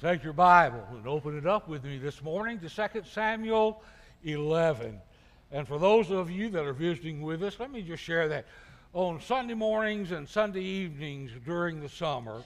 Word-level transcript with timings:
Take 0.00 0.24
your 0.24 0.32
Bible 0.32 0.84
and 0.92 1.06
open 1.06 1.36
it 1.36 1.46
up 1.46 1.68
with 1.68 1.84
me 1.84 1.98
this 1.98 2.22
morning 2.22 2.58
to 2.60 2.68
2 2.68 3.02
Samuel 3.04 3.82
11. 4.24 4.98
And 5.50 5.68
for 5.68 5.78
those 5.78 6.10
of 6.10 6.30
you 6.30 6.48
that 6.50 6.64
are 6.64 6.72
visiting 6.72 7.20
with 7.20 7.42
us, 7.42 7.60
let 7.60 7.70
me 7.70 7.82
just 7.82 8.02
share 8.02 8.28
that 8.28 8.46
on 8.94 9.20
Sunday 9.20 9.54
mornings 9.54 10.12
and 10.12 10.28
Sunday 10.28 10.62
evenings 10.62 11.30
during 11.44 11.80
the 11.80 11.88
summer, 11.88 12.42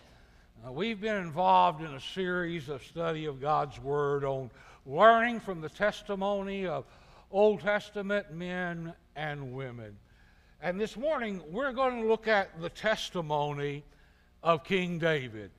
uh, 0.67 0.73
we've 0.73 1.01
been 1.01 1.17
involved 1.17 1.83
in 1.83 1.95
a 1.95 2.01
series 2.01 2.69
of 2.69 2.83
study 2.83 3.27
of 3.27 3.41
God's 3.41 3.79
Word 3.81 4.25
on 4.25 4.51
learning 4.85 5.41
from 5.41 5.61
the 5.61 5.69
testimony 5.69 6.67
of 6.67 6.85
Old 7.31 7.61
Testament 7.61 8.33
men 8.33 8.93
and 9.15 9.53
women. 9.53 9.97
And 10.61 10.81
this 10.81 10.97
morning, 10.97 11.43
we're 11.51 11.73
going 11.73 12.03
to 12.03 12.09
look 12.09 12.29
at 12.29 12.61
the 12.61 12.71
testimony 12.71 13.85
of 14.43 14.65
King 14.65 14.99
David. 14.99 15.51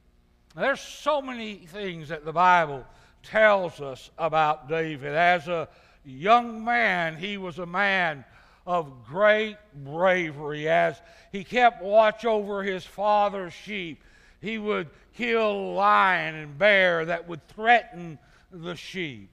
There's 0.57 0.81
so 0.81 1.21
many 1.21 1.53
things 1.55 2.09
that 2.09 2.25
the 2.25 2.33
Bible 2.33 2.83
tells 3.21 3.79
us 3.79 4.09
about 4.17 4.67
David. 4.67 5.13
As 5.13 5.47
a 5.47 5.67
young 6.03 6.65
man, 6.65 7.15
he 7.15 7.37
was 7.37 7.59
a 7.59 7.65
man 7.67 8.25
of 8.65 9.05
great 9.05 9.57
bravery. 9.83 10.67
As 10.67 10.99
he 11.31 11.43
kept 11.43 11.83
watch 11.83 12.25
over 12.25 12.63
his 12.63 12.83
father's 12.83 13.53
sheep, 13.53 14.01
he 14.41 14.57
would 14.57 14.89
kill 15.15 15.73
lion 15.75 16.33
and 16.33 16.57
bear 16.57 17.05
that 17.05 17.27
would 17.27 17.47
threaten 17.49 18.17
the 18.51 18.75
sheep. 18.75 19.29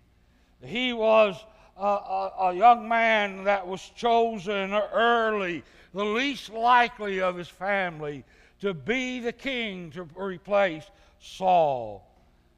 He 0.62 0.92
was 0.92 1.42
a, 1.78 1.86
a, 1.86 2.32
a, 2.40 2.54
young 2.54 2.86
man 2.86 3.44
that 3.44 3.66
was 3.66 3.80
chosen 3.96 4.74
early, 4.74 5.62
the 5.94 6.04
least 6.04 6.50
likely 6.50 7.22
of 7.22 7.36
his 7.36 7.48
family, 7.48 8.24
to 8.60 8.74
be 8.74 9.20
the 9.20 9.32
king 9.32 9.90
to 9.92 10.04
replace 10.16 10.84
Saul. 11.24 12.06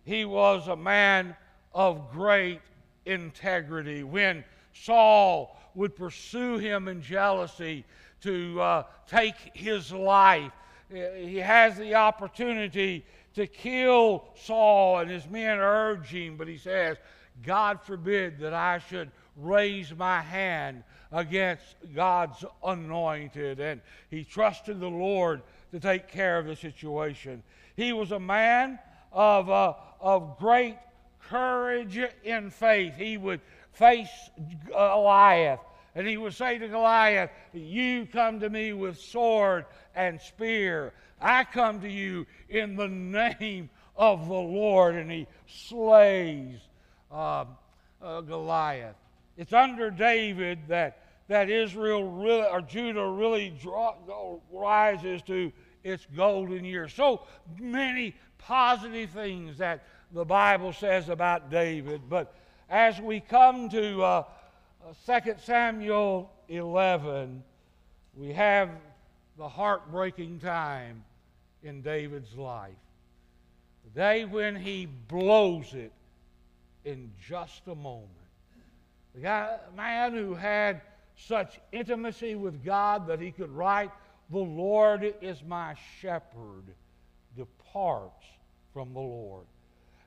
He 0.05 0.25
was 0.25 0.69
a 0.69 0.77
man 0.77 1.37
of 1.73 2.11
great 2.11 2.61
integrity. 3.05 4.03
When 4.03 4.45
Saul 4.73 5.57
would 5.75 5.95
pursue 5.95 6.59
him 6.59 6.89
in 6.89 7.01
jealousy 7.01 7.85
to 8.23 8.61
uh, 8.61 8.83
take 9.07 9.37
his 9.55 9.93
life, 9.93 10.53
he 10.91 11.37
has 11.37 11.77
the 11.77 11.95
opportunity 11.95 13.05
to 13.35 13.47
kill 13.47 14.25
Saul, 14.35 14.99
and 14.99 15.11
his 15.11 15.29
men 15.29 15.59
urge 15.59 16.09
him, 16.09 16.37
but 16.37 16.49
he 16.49 16.57
says, 16.57 16.97
God 17.45 17.81
forbid 17.83 18.39
that 18.39 18.55
I 18.55 18.79
should 18.79 19.11
raise 19.37 19.95
my 19.95 20.23
hand 20.23 20.83
against 21.13 21.77
God's 21.95 22.45
anointed. 22.65 23.61
And 23.61 23.81
he 24.11 24.25
trusted 24.25 24.81
the 24.81 24.89
Lord 24.89 25.43
to 25.73 25.81
take 25.81 26.09
care 26.09 26.39
of 26.39 26.47
the 26.47 26.57
situation. 26.57 27.43
He 27.77 27.93
was 27.93 28.13
a 28.13 28.19
man 28.19 28.79
of, 29.13 29.51
uh, 29.51 29.75
of 30.01 30.39
great 30.39 30.77
courage 31.29 31.99
in 32.25 32.51
faith. 32.51 32.95
He 32.97 33.19
would 33.19 33.41
face 33.73 34.09
Goliath, 34.69 35.61
and 35.95 36.07
he 36.07 36.17
would 36.17 36.35
say 36.35 36.59
to 36.59 36.69
Goliath, 36.69 37.31
You 37.53 38.07
come 38.07 38.41
to 38.41 38.51
me 38.51 38.73
with 38.73 38.99
sword 38.99 39.67
and 39.95 40.21
spear. 40.21 40.93
I 41.21 41.45
come 41.45 41.81
to 41.81 41.89
you 41.89 42.27
in 42.49 42.77
the 42.77 42.89
name 42.89 43.71
of 43.97 44.29
the 44.29 44.35
Lord. 44.35 44.95
And 44.95 45.11
he 45.11 45.27
slays 45.47 46.59
uh, 47.11 47.45
uh, 48.03 48.21
Goliath. 48.23 48.97
It's 49.37 49.53
under 49.53 49.91
David 49.91 50.61
that, 50.69 51.03
that 51.29 51.51
Israel 51.51 52.05
really, 52.05 52.47
or 52.47 52.61
Judah 52.61 53.09
really 53.09 53.51
draw, 53.61 53.95
rises 54.51 55.23
to 55.23 55.53
its 55.87 56.07
golden 56.17 56.65
years. 56.65 56.93
So 56.93 57.23
many 57.59 58.15
positive 58.39 59.11
things 59.11 59.59
that 59.59 59.85
the 60.13 60.25
Bible 60.25 60.73
says 60.73 61.09
about 61.09 61.51
David. 61.51 62.03
But 62.09 62.35
as 62.69 63.01
we 63.01 63.21
come 63.21 63.69
to 63.71 64.03
uh, 64.03 64.25
2 65.07 65.13
uh, 65.13 65.21
Samuel 65.39 66.31
11, 66.49 67.43
we 68.17 68.33
have 68.33 68.71
the 69.39 69.49
heartbreaking 69.49 70.41
time 70.41 71.05
in 71.63 71.83
David's 71.83 72.35
life. 72.35 72.73
The 73.85 74.01
day 74.01 74.25
when 74.25 74.57
he 74.57 74.87
blows 74.87 75.73
it 75.75 75.93
in 76.85 77.13
just 77.29 77.63
a 77.69 77.75
moment. 77.75 78.11
The 79.15 79.21
guy, 79.21 79.59
man 79.77 80.13
who 80.15 80.35
had 80.35 80.81
such 81.17 81.61
intimacy 81.73 82.35
with 82.35 82.65
God 82.65 83.07
that 83.07 83.21
he 83.21 83.31
could 83.31 83.51
write 83.51 83.91
the 84.31 84.39
Lord 84.39 85.15
is 85.21 85.43
my 85.47 85.75
shepherd, 86.01 86.65
departs 87.37 88.25
from 88.73 88.93
the 88.93 89.01
Lord. 89.01 89.45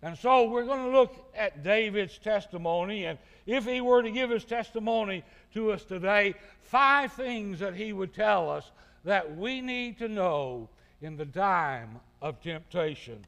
And 0.02 0.18
so 0.18 0.50
we're 0.50 0.66
going 0.66 0.86
to 0.86 0.98
look 0.98 1.14
at 1.36 1.64
David's 1.64 2.18
testimony, 2.18 3.06
and 3.06 3.20
if 3.46 3.66
he 3.66 3.82
were 3.82 4.02
to 4.02 4.12
give 4.12 4.30
his 4.30 4.46
testimony 4.46 5.24
to 5.54 5.72
us 5.72 5.84
today, 5.84 6.36
five 6.64 7.12
things 7.14 7.60
that 7.60 7.76
he 7.76 7.92
would 7.92 8.14
tell 8.14 8.50
us 8.50 8.72
that 9.04 9.38
we 9.38 9.60
need 9.62 9.98
to 10.00 10.08
know 10.08 10.70
in 11.02 11.18
the 11.18 11.26
time 11.26 12.00
of 12.22 12.42
temptation. 12.42 13.20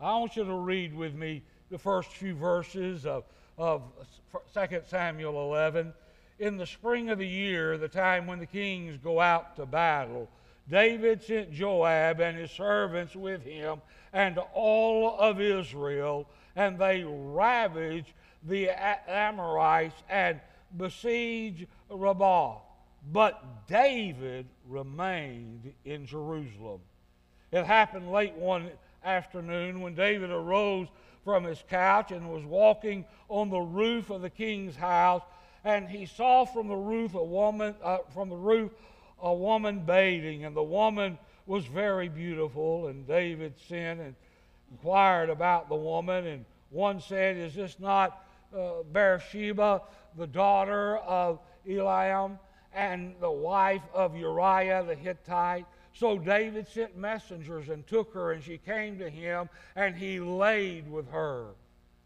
I 0.00 0.16
want 0.18 0.36
you 0.36 0.44
to 0.44 0.54
read 0.54 0.94
with 0.94 1.14
me 1.14 1.42
the 1.70 1.78
first 1.78 2.10
few 2.10 2.34
verses 2.34 3.06
of, 3.06 3.24
of 3.58 3.82
2 4.54 4.80
Samuel 4.88 5.42
11 5.48 5.92
in 6.38 6.56
the 6.56 6.66
spring 6.66 7.10
of 7.10 7.18
the 7.18 7.26
year, 7.26 7.78
the 7.78 7.88
time 7.88 8.26
when 8.26 8.38
the 8.38 8.46
kings 8.46 8.98
go 9.02 9.20
out 9.20 9.56
to 9.56 9.66
battle, 9.66 10.28
David 10.68 11.22
sent 11.22 11.52
Joab 11.52 12.20
and 12.20 12.36
his 12.36 12.50
servants 12.50 13.14
with 13.14 13.42
him 13.42 13.80
and 14.12 14.38
all 14.52 15.18
of 15.18 15.40
Israel, 15.40 16.28
and 16.56 16.78
they 16.78 17.04
ravaged 17.04 18.12
the 18.42 18.70
Ammonites 19.08 20.02
and 20.08 20.40
besieged 20.76 21.66
Rabbah. 21.88 22.58
But 23.12 23.66
David 23.68 24.46
remained 24.68 25.72
in 25.84 26.06
Jerusalem. 26.06 26.80
It 27.52 27.64
happened 27.64 28.10
late 28.10 28.34
one 28.34 28.70
afternoon 29.04 29.80
when 29.80 29.94
David 29.94 30.30
arose 30.30 30.88
from 31.24 31.44
his 31.44 31.62
couch 31.68 32.10
and 32.10 32.30
was 32.30 32.44
walking 32.44 33.04
on 33.28 33.50
the 33.50 33.60
roof 33.60 34.10
of 34.10 34.22
the 34.22 34.30
king's 34.30 34.76
house 34.76 35.22
and 35.66 35.88
he 35.88 36.06
saw 36.06 36.44
from 36.44 36.68
the 36.68 36.76
roof 36.76 37.14
a 37.14 37.24
woman 37.24 37.74
uh, 37.82 37.98
from 38.14 38.28
the 38.28 38.36
roof 38.36 38.70
a 39.20 39.34
woman 39.34 39.80
bathing, 39.80 40.44
and 40.44 40.54
the 40.54 40.62
woman 40.62 41.18
was 41.46 41.66
very 41.66 42.08
beautiful. 42.08 42.86
And 42.86 43.06
David 43.06 43.54
sent 43.68 44.00
and 44.00 44.14
inquired 44.70 45.28
about 45.28 45.68
the 45.68 45.74
woman, 45.74 46.24
and 46.26 46.44
one 46.70 47.00
said, 47.00 47.36
"Is 47.36 47.54
this 47.54 47.80
not 47.80 48.24
uh, 48.56 48.84
Bathsheba, 48.92 49.82
the 50.16 50.26
daughter 50.28 50.98
of 50.98 51.40
Eliam, 51.68 52.38
and 52.72 53.16
the 53.20 53.30
wife 53.30 53.82
of 53.92 54.16
Uriah 54.16 54.84
the 54.86 54.94
Hittite?" 54.94 55.66
So 55.94 56.16
David 56.16 56.68
sent 56.68 56.96
messengers 56.96 57.70
and 57.70 57.84
took 57.88 58.14
her, 58.14 58.32
and 58.32 58.42
she 58.44 58.58
came 58.58 59.00
to 59.00 59.10
him, 59.10 59.48
and 59.74 59.96
he 59.96 60.20
laid 60.20 60.88
with 60.88 61.10
her. 61.10 61.54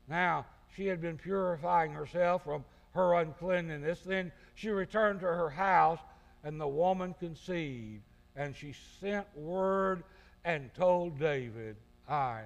Now, 0.08 0.46
she 0.74 0.86
had 0.86 1.02
been 1.02 1.18
purifying 1.18 1.92
herself 1.92 2.44
from 2.44 2.64
her 2.92 3.14
uncleanness. 3.14 4.00
Then 4.00 4.32
she 4.54 4.70
returned 4.70 5.20
to 5.20 5.26
her 5.26 5.50
house, 5.50 6.00
and 6.44 6.60
the 6.60 6.68
woman 6.68 7.14
conceived. 7.18 8.02
And 8.36 8.54
she 8.56 8.74
sent 9.00 9.26
word 9.36 10.04
and 10.44 10.72
told 10.74 11.18
David, 11.18 11.76
I 12.08 12.42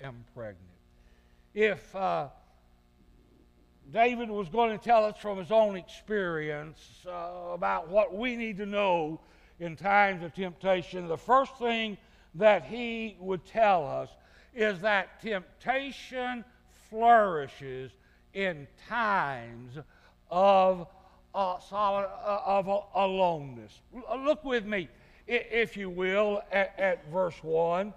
am 0.00 0.24
pregnant. 0.34 0.58
If 1.54 1.94
uh, 1.96 2.28
David 3.92 4.30
was 4.30 4.48
going 4.48 4.78
to 4.78 4.84
tell 4.84 5.04
us 5.04 5.16
from 5.18 5.38
his 5.38 5.50
own 5.50 5.76
experience 5.76 6.78
uh, 7.06 7.52
about 7.52 7.88
what 7.88 8.14
we 8.14 8.36
need 8.36 8.58
to 8.58 8.66
know 8.66 9.20
in 9.58 9.74
times 9.74 10.22
of 10.22 10.34
temptation, 10.34 11.08
the 11.08 11.16
first 11.16 11.56
thing 11.56 11.96
that 12.34 12.64
he 12.64 13.16
would 13.18 13.44
tell 13.44 13.86
us 13.86 14.10
is 14.54 14.80
that 14.80 15.20
temptation 15.20 16.44
flourishes 16.90 17.92
in 18.34 18.66
times 18.88 19.78
of 20.30 20.86
uh, 21.34 21.58
solid, 21.60 22.08
uh, 22.24 22.40
of 22.44 22.68
uh, 22.68 22.80
aloneness. 22.94 23.80
Look 24.18 24.44
with 24.44 24.64
me, 24.64 24.88
if 25.26 25.76
you 25.76 25.90
will, 25.90 26.42
at, 26.50 26.74
at 26.78 27.10
verse 27.10 27.36
1. 27.42 27.92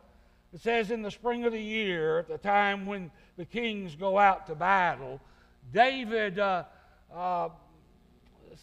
It 0.53 0.61
says, 0.61 0.91
In 0.91 1.01
the 1.01 1.11
spring 1.11 1.45
of 1.45 1.53
the 1.53 1.61
year, 1.61 2.19
at 2.19 2.27
the 2.27 2.37
time 2.37 2.85
when 2.85 3.09
the 3.37 3.45
kings 3.45 3.95
go 3.95 4.17
out 4.17 4.47
to 4.47 4.55
battle, 4.55 5.19
David 5.73 6.39
uh, 6.39 6.65
uh, 7.13 7.49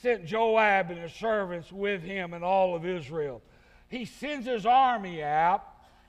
sent 0.02 0.26
Joab 0.26 0.90
and 0.90 1.00
his 1.00 1.12
servants 1.12 1.72
with 1.72 2.02
him 2.02 2.34
and 2.34 2.44
all 2.44 2.76
of 2.76 2.84
Israel. 2.84 3.42
He 3.88 4.04
sends 4.04 4.46
his 4.46 4.66
army 4.66 5.22
out, 5.22 5.64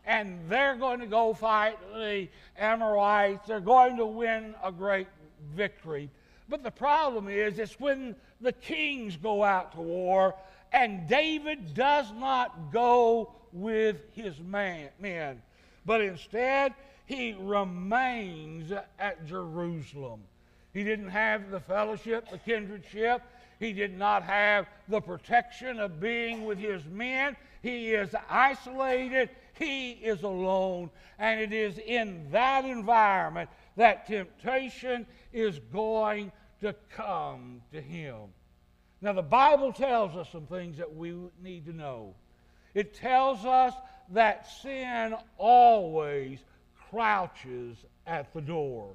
and 0.05 0.39
they're 0.49 0.75
going 0.75 0.99
to 0.99 1.07
go 1.07 1.33
fight 1.33 1.77
the 1.93 2.27
Ammonites. 2.57 3.47
They're 3.47 3.61
going 3.61 3.97
to 3.97 4.05
win 4.05 4.53
a 4.61 4.71
great 4.71 5.07
victory. 5.55 6.09
But 6.47 6.63
the 6.63 6.71
problem 6.71 7.27
is, 7.27 7.59
it's 7.59 7.79
when 7.79 8.15
the 8.41 8.53
kings 8.53 9.15
go 9.17 9.43
out 9.43 9.73
to 9.73 9.81
war 9.81 10.35
and 10.71 11.07
David 11.07 11.73
does 11.73 12.11
not 12.13 12.71
go 12.71 13.33
with 13.51 13.97
his 14.13 14.39
man, 14.39 14.89
men, 14.99 15.41
but 15.85 16.01
instead 16.01 16.73
he 17.05 17.35
remains 17.39 18.71
at 18.71 19.25
Jerusalem. 19.25 20.21
He 20.73 20.83
didn't 20.83 21.09
have 21.09 21.49
the 21.49 21.59
fellowship, 21.59 22.29
the 22.29 22.37
kindredship. 22.37 23.21
He 23.59 23.73
did 23.73 23.97
not 23.97 24.23
have 24.23 24.67
the 24.87 25.01
protection 25.01 25.79
of 25.79 25.99
being 25.99 26.45
with 26.45 26.59
his 26.59 26.85
men. 26.85 27.35
He 27.63 27.91
is 27.91 28.15
isolated. 28.29 29.29
He 29.57 29.91
is 29.91 30.21
alone. 30.21 30.91
And 31.17 31.41
it 31.41 31.51
is 31.51 31.79
in 31.79 32.29
that 32.31 32.63
environment 32.63 33.49
that 33.75 34.05
temptation 34.05 35.07
is 35.33 35.59
going 35.71 36.31
to 36.61 36.75
come 36.95 37.61
to 37.71 37.81
him. 37.81 38.17
Now, 39.01 39.13
the 39.13 39.21
Bible 39.21 39.71
tells 39.71 40.15
us 40.15 40.27
some 40.31 40.45
things 40.45 40.77
that 40.77 40.93
we 40.93 41.15
need 41.41 41.65
to 41.65 41.73
know. 41.73 42.15
It 42.73 42.93
tells 42.93 43.45
us 43.45 43.73
that 44.11 44.47
sin 44.61 45.15
always 45.37 46.39
crouches 46.89 47.77
at 48.05 48.33
the 48.33 48.41
door, 48.41 48.89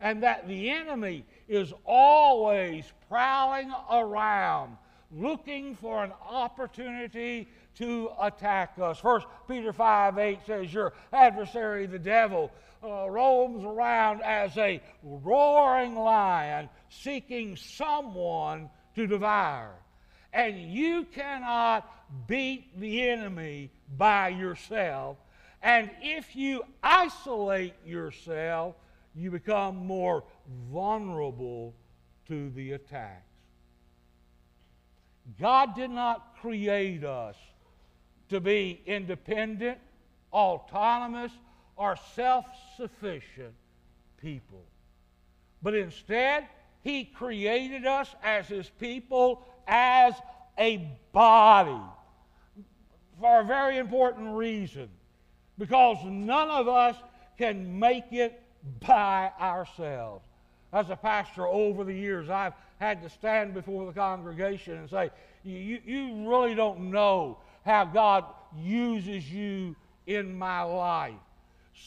and 0.00 0.22
that 0.22 0.48
the 0.48 0.70
enemy 0.70 1.24
is 1.48 1.72
always 1.84 2.84
prowling 3.08 3.72
around 3.90 4.76
looking 5.14 5.76
for 5.76 6.02
an 6.02 6.12
opportunity 6.28 7.46
to 7.76 8.10
attack 8.20 8.74
us. 8.80 8.98
First 8.98 9.26
Peter 9.48 9.72
5 9.72 10.18
8 10.18 10.38
says, 10.46 10.72
Your 10.72 10.92
adversary, 11.12 11.86
the 11.86 11.98
devil, 11.98 12.50
uh, 12.84 13.08
roams 13.08 13.64
around 13.64 14.22
as 14.22 14.56
a 14.56 14.82
roaring 15.02 15.94
lion 15.94 16.68
seeking 16.88 17.56
someone 17.56 18.68
to 18.94 19.06
devour. 19.06 19.72
And 20.32 20.72
you 20.72 21.04
cannot 21.14 21.88
beat 22.26 22.78
the 22.78 23.08
enemy 23.08 23.70
by 23.96 24.28
yourself. 24.28 25.18
And 25.62 25.90
if 26.00 26.34
you 26.34 26.64
isolate 26.82 27.74
yourself, 27.86 28.74
you 29.14 29.30
become 29.30 29.76
more 29.76 30.24
vulnerable 30.72 31.74
to 32.28 32.50
the 32.50 32.72
attacks. 32.72 33.28
God 35.38 35.74
did 35.76 35.90
not 35.90 36.36
create 36.40 37.04
us 37.04 37.36
to 38.30 38.40
be 38.40 38.80
independent, 38.86 39.78
autonomous, 40.32 41.32
or 41.82 41.96
self 42.14 42.46
sufficient 42.76 43.54
people. 44.20 44.62
But 45.62 45.74
instead, 45.74 46.46
He 46.82 47.04
created 47.04 47.86
us 47.86 48.14
as 48.22 48.46
His 48.46 48.70
people 48.78 49.44
as 49.66 50.14
a 50.56 50.88
body 51.10 51.80
for 53.20 53.40
a 53.40 53.44
very 53.44 53.78
important 53.78 54.36
reason. 54.36 54.88
Because 55.58 55.98
none 56.04 56.50
of 56.50 56.68
us 56.68 56.96
can 57.36 57.80
make 57.80 58.12
it 58.12 58.40
by 58.80 59.32
ourselves. 59.40 60.24
As 60.72 60.88
a 60.88 60.96
pastor 60.96 61.48
over 61.48 61.82
the 61.82 61.92
years, 61.92 62.30
I've 62.30 62.54
had 62.78 63.02
to 63.02 63.10
stand 63.10 63.54
before 63.54 63.86
the 63.86 63.92
congregation 63.92 64.78
and 64.78 64.88
say, 64.88 65.10
You, 65.42 65.80
you 65.84 66.28
really 66.28 66.54
don't 66.54 66.92
know 66.92 67.38
how 67.64 67.84
God 67.84 68.24
uses 68.56 69.28
you 69.28 69.74
in 70.06 70.38
my 70.38 70.62
life. 70.62 71.14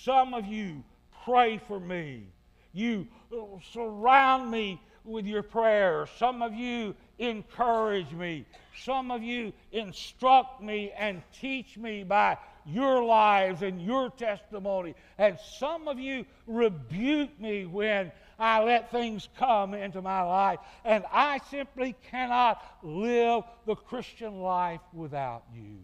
Some 0.03 0.33
of 0.33 0.45
you 0.45 0.83
pray 1.23 1.59
for 1.67 1.79
me. 1.79 2.27
You 2.73 3.07
uh, 3.31 3.37
surround 3.71 4.51
me 4.51 4.81
with 5.03 5.25
your 5.25 5.43
prayers. 5.43 6.09
Some 6.17 6.41
of 6.41 6.53
you 6.53 6.95
encourage 7.19 8.11
me. 8.11 8.45
Some 8.83 9.11
of 9.11 9.23
you 9.23 9.53
instruct 9.71 10.61
me 10.61 10.91
and 10.97 11.21
teach 11.39 11.77
me 11.77 12.03
by 12.03 12.37
your 12.65 13.03
lives 13.03 13.61
and 13.61 13.81
your 13.81 14.09
testimony. 14.09 14.95
And 15.17 15.37
some 15.59 15.87
of 15.87 15.99
you 15.99 16.25
rebuke 16.47 17.39
me 17.39 17.65
when 17.65 18.11
I 18.37 18.63
let 18.63 18.91
things 18.91 19.29
come 19.37 19.73
into 19.73 20.01
my 20.01 20.21
life. 20.23 20.59
And 20.83 21.03
I 21.11 21.39
simply 21.49 21.95
cannot 22.09 22.61
live 22.83 23.43
the 23.65 23.75
Christian 23.75 24.41
life 24.41 24.81
without 24.93 25.43
you. 25.53 25.77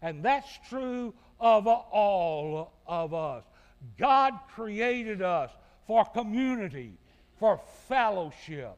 And 0.00 0.24
that's 0.24 0.48
true 0.68 1.12
of 1.40 1.66
all 1.66 2.72
of 2.86 3.12
us. 3.12 3.44
God 3.98 4.34
created 4.54 5.22
us 5.22 5.50
for 5.86 6.04
community, 6.04 6.92
for 7.38 7.60
fellowship. 7.88 8.76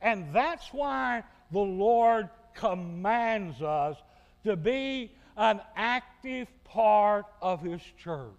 And 0.00 0.32
that's 0.32 0.72
why 0.72 1.22
the 1.50 1.60
Lord 1.60 2.28
commands 2.54 3.62
us 3.62 3.96
to 4.44 4.56
be 4.56 5.12
an 5.36 5.60
active 5.76 6.48
part 6.64 7.26
of 7.40 7.62
His 7.62 7.80
church. 8.02 8.30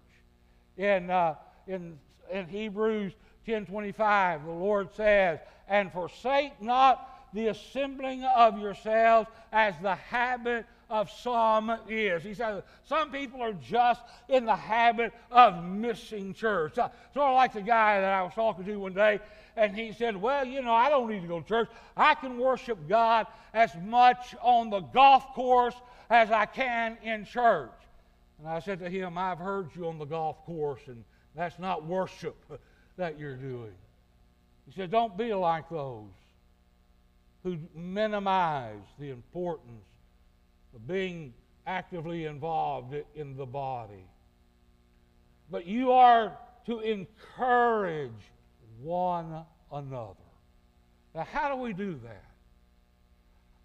In, 0.76 1.10
uh, 1.10 1.34
in, 1.66 1.98
in 2.30 2.46
Hebrews 2.46 3.12
10.25, 3.46 4.44
the 4.44 4.50
Lord 4.50 4.94
says, 4.94 5.40
And 5.68 5.92
forsake 5.92 6.60
not 6.60 7.10
the 7.32 7.48
assembling 7.48 8.24
of 8.24 8.58
yourselves 8.58 9.28
as 9.52 9.74
the 9.82 9.94
habit 9.94 10.66
of 10.90 11.10
some 11.10 11.76
is. 11.88 12.22
He 12.22 12.34
says 12.34 12.62
some 12.86 13.10
people 13.10 13.42
are 13.42 13.52
just 13.52 14.02
in 14.28 14.44
the 14.44 14.56
habit 14.56 15.12
of 15.30 15.64
missing 15.64 16.34
church. 16.34 16.78
Uh, 16.78 16.88
sort 17.12 17.28
of 17.28 17.34
like 17.34 17.52
the 17.52 17.62
guy 17.62 18.00
that 18.00 18.12
I 18.12 18.22
was 18.22 18.32
talking 18.34 18.64
to 18.64 18.76
one 18.76 18.94
day, 18.94 19.20
and 19.56 19.76
he 19.76 19.92
said, 19.92 20.16
Well, 20.16 20.44
you 20.44 20.62
know, 20.62 20.72
I 20.72 20.88
don't 20.88 21.08
need 21.08 21.22
to 21.22 21.28
go 21.28 21.40
to 21.40 21.48
church. 21.48 21.68
I 21.96 22.14
can 22.14 22.38
worship 22.38 22.78
God 22.88 23.26
as 23.52 23.70
much 23.84 24.34
on 24.42 24.70
the 24.70 24.80
golf 24.80 25.34
course 25.34 25.74
as 26.10 26.30
I 26.30 26.46
can 26.46 26.98
in 27.02 27.24
church. 27.24 27.70
And 28.38 28.48
I 28.48 28.60
said 28.60 28.80
to 28.80 28.90
him, 28.90 29.16
I've 29.16 29.38
heard 29.38 29.70
you 29.74 29.88
on 29.88 29.98
the 29.98 30.04
golf 30.04 30.44
course, 30.44 30.82
and 30.86 31.04
that's 31.34 31.58
not 31.58 31.86
worship 31.86 32.36
that 32.96 33.18
you're 33.18 33.36
doing. 33.36 33.72
He 34.66 34.72
said, 34.72 34.90
Don't 34.90 35.16
be 35.16 35.34
like 35.34 35.68
those 35.68 36.10
who 37.42 37.58
minimize 37.74 38.80
the 38.98 39.10
importance 39.10 39.84
being 40.78 41.34
actively 41.66 42.26
involved 42.26 42.94
in 43.14 43.36
the 43.36 43.46
body. 43.46 44.06
But 45.50 45.66
you 45.66 45.92
are 45.92 46.36
to 46.66 46.80
encourage 46.80 48.10
one 48.82 49.44
another. 49.72 50.14
Now, 51.14 51.26
how 51.30 51.54
do 51.54 51.60
we 51.60 51.72
do 51.72 51.98
that? 52.04 52.24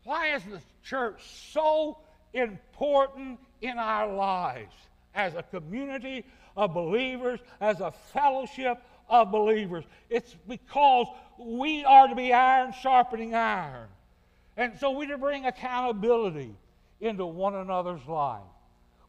Why 0.04 0.36
is 0.36 0.44
the 0.44 0.62
church 0.84 1.22
so 1.52 1.98
important 2.34 3.40
in 3.62 3.78
our 3.78 4.14
lives 4.14 4.74
as 5.16 5.36
a 5.36 5.44
community 5.44 6.26
of 6.56 6.74
believers, 6.74 7.40
as 7.60 7.80
a 7.80 7.92
fellowship 8.14 8.82
of 9.10 9.32
believers? 9.32 9.84
It's 10.10 10.36
because 10.48 11.08
we 11.40 11.84
are 11.86 12.08
to 12.08 12.16
be 12.16 12.34
iron 12.34 12.74
sharpening 12.82 13.34
iron. 13.34 13.88
And 14.58 14.78
so 14.78 14.92
we 14.92 15.08
to 15.08 15.18
bring 15.18 15.46
accountability 15.46 16.54
into 17.02 17.26
one 17.26 17.56
another's 17.56 18.06
life. 18.08 18.42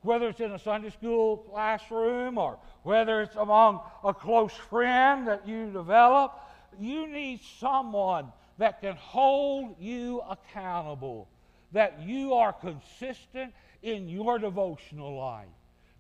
Whether 0.02 0.28
it's 0.28 0.40
in 0.40 0.52
a 0.52 0.58
Sunday 0.58 0.90
school 0.90 1.36
classroom 1.36 2.38
or 2.38 2.58
whether 2.82 3.20
it's 3.20 3.36
among 3.36 3.80
a 4.02 4.14
close 4.14 4.52
friend 4.52 5.26
that 5.28 5.46
you 5.46 5.70
develop, 5.70 6.40
you 6.78 7.06
need 7.06 7.40
someone 7.58 8.32
that 8.58 8.80
can 8.80 8.96
hold 8.96 9.76
you 9.78 10.22
accountable, 10.28 11.28
that 11.72 12.00
you 12.02 12.34
are 12.34 12.52
consistent 12.52 13.52
in 13.82 14.08
your 14.08 14.38
devotional 14.38 15.16
life, 15.16 15.48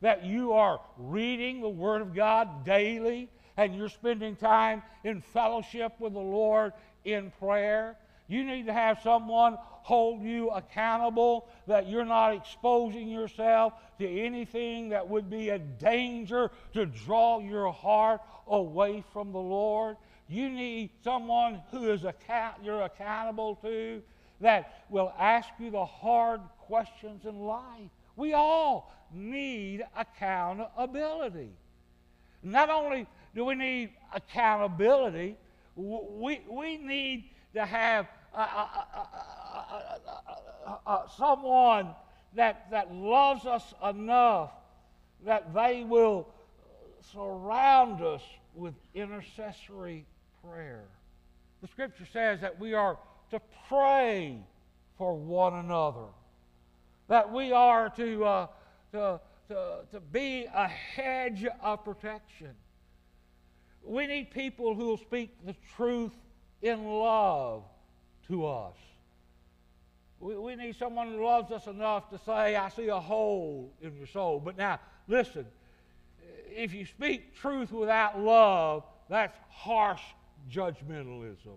that 0.00 0.24
you 0.24 0.52
are 0.52 0.80
reading 0.96 1.60
the 1.60 1.68
Word 1.68 2.02
of 2.02 2.14
God 2.14 2.64
daily, 2.64 3.28
and 3.56 3.74
you're 3.74 3.88
spending 3.88 4.36
time 4.36 4.82
in 5.04 5.20
fellowship 5.20 5.92
with 5.98 6.14
the 6.14 6.18
Lord 6.18 6.72
in 7.04 7.30
prayer. 7.38 7.96
You 8.30 8.44
need 8.44 8.66
to 8.66 8.72
have 8.72 9.00
someone 9.02 9.58
hold 9.82 10.22
you 10.22 10.50
accountable, 10.50 11.48
that 11.66 11.88
you're 11.88 12.04
not 12.04 12.32
exposing 12.32 13.08
yourself 13.08 13.72
to 13.98 14.08
anything 14.08 14.90
that 14.90 15.08
would 15.08 15.28
be 15.28 15.48
a 15.48 15.58
danger 15.58 16.52
to 16.74 16.86
draw 16.86 17.40
your 17.40 17.72
heart 17.72 18.20
away 18.46 19.02
from 19.12 19.32
the 19.32 19.40
Lord. 19.40 19.96
You 20.28 20.48
need 20.48 20.90
someone 21.02 21.60
who 21.72 21.90
is 21.90 22.04
account- 22.04 22.62
you're 22.62 22.82
accountable 22.82 23.56
to 23.56 24.00
that 24.40 24.84
will 24.90 25.12
ask 25.18 25.48
you 25.58 25.72
the 25.72 25.84
hard 25.84 26.40
questions 26.60 27.24
in 27.24 27.40
life. 27.40 27.90
We 28.14 28.32
all 28.32 28.92
need 29.12 29.84
accountability. 29.96 31.50
Not 32.44 32.70
only 32.70 33.08
do 33.34 33.44
we 33.44 33.56
need 33.56 33.90
accountability, 34.14 35.36
we, 35.74 36.40
we 36.48 36.78
need 36.78 37.30
to 37.54 37.66
have 37.66 38.06
Uh, 38.32 38.66
uh, 40.66 40.76
uh, 40.86 41.08
someone 41.18 41.88
that, 42.34 42.70
that 42.70 42.92
loves 42.94 43.44
us 43.44 43.74
enough 43.88 44.52
that 45.24 45.52
they 45.52 45.84
will 45.84 46.28
surround 47.12 48.02
us 48.02 48.22
with 48.54 48.74
intercessory 48.94 50.06
prayer. 50.44 50.84
The 51.60 51.68
scripture 51.68 52.06
says 52.12 52.40
that 52.40 52.58
we 52.60 52.72
are 52.74 52.98
to 53.30 53.40
pray 53.68 54.38
for 54.96 55.14
one 55.14 55.54
another, 55.54 56.06
that 57.08 57.32
we 57.32 57.52
are 57.52 57.90
to, 57.90 58.24
uh, 58.24 58.46
to, 58.92 59.20
to, 59.48 59.78
to 59.90 60.00
be 60.00 60.46
a 60.52 60.68
hedge 60.68 61.46
of 61.62 61.84
protection. 61.84 62.50
We 63.82 64.06
need 64.06 64.30
people 64.30 64.74
who 64.74 64.86
will 64.86 64.98
speak 64.98 65.30
the 65.44 65.56
truth 65.76 66.12
in 66.62 66.84
love 66.86 67.64
to 68.30 68.46
us. 68.46 68.76
We, 70.20 70.36
we 70.36 70.56
need 70.56 70.76
someone 70.76 71.08
who 71.08 71.24
loves 71.24 71.50
us 71.50 71.66
enough 71.66 72.10
to 72.10 72.18
say, 72.18 72.56
I 72.56 72.68
see 72.68 72.88
a 72.88 73.00
hole 73.00 73.72
in 73.82 73.96
your 73.96 74.06
soul. 74.06 74.40
But 74.40 74.56
now, 74.56 74.80
listen, 75.08 75.46
if 76.48 76.72
you 76.72 76.86
speak 76.86 77.34
truth 77.34 77.72
without 77.72 78.18
love, 78.18 78.84
that's 79.08 79.36
harsh 79.50 80.02
judgmentalism. 80.50 81.56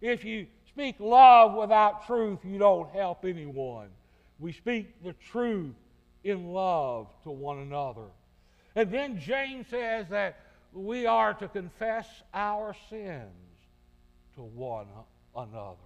If 0.00 0.24
you 0.24 0.46
speak 0.68 0.96
love 0.98 1.54
without 1.54 2.06
truth, 2.06 2.40
you 2.44 2.58
don't 2.58 2.90
help 2.90 3.24
anyone. 3.24 3.88
We 4.38 4.52
speak 4.52 5.02
the 5.04 5.14
truth 5.30 5.74
in 6.24 6.52
love 6.52 7.08
to 7.22 7.30
one 7.30 7.58
another. 7.58 8.06
And 8.74 8.90
then 8.90 9.18
James 9.18 9.66
says 9.68 10.08
that 10.10 10.40
we 10.72 11.06
are 11.06 11.34
to 11.34 11.48
confess 11.48 12.06
our 12.32 12.74
sins 12.88 13.28
to 14.34 14.42
one 14.42 14.86
another. 15.36 15.76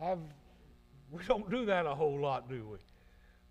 Have, 0.00 0.18
we 1.10 1.22
don't 1.24 1.50
do 1.50 1.66
that 1.66 1.86
a 1.86 1.94
whole 1.94 2.18
lot, 2.18 2.48
do 2.48 2.66
we? 2.72 2.78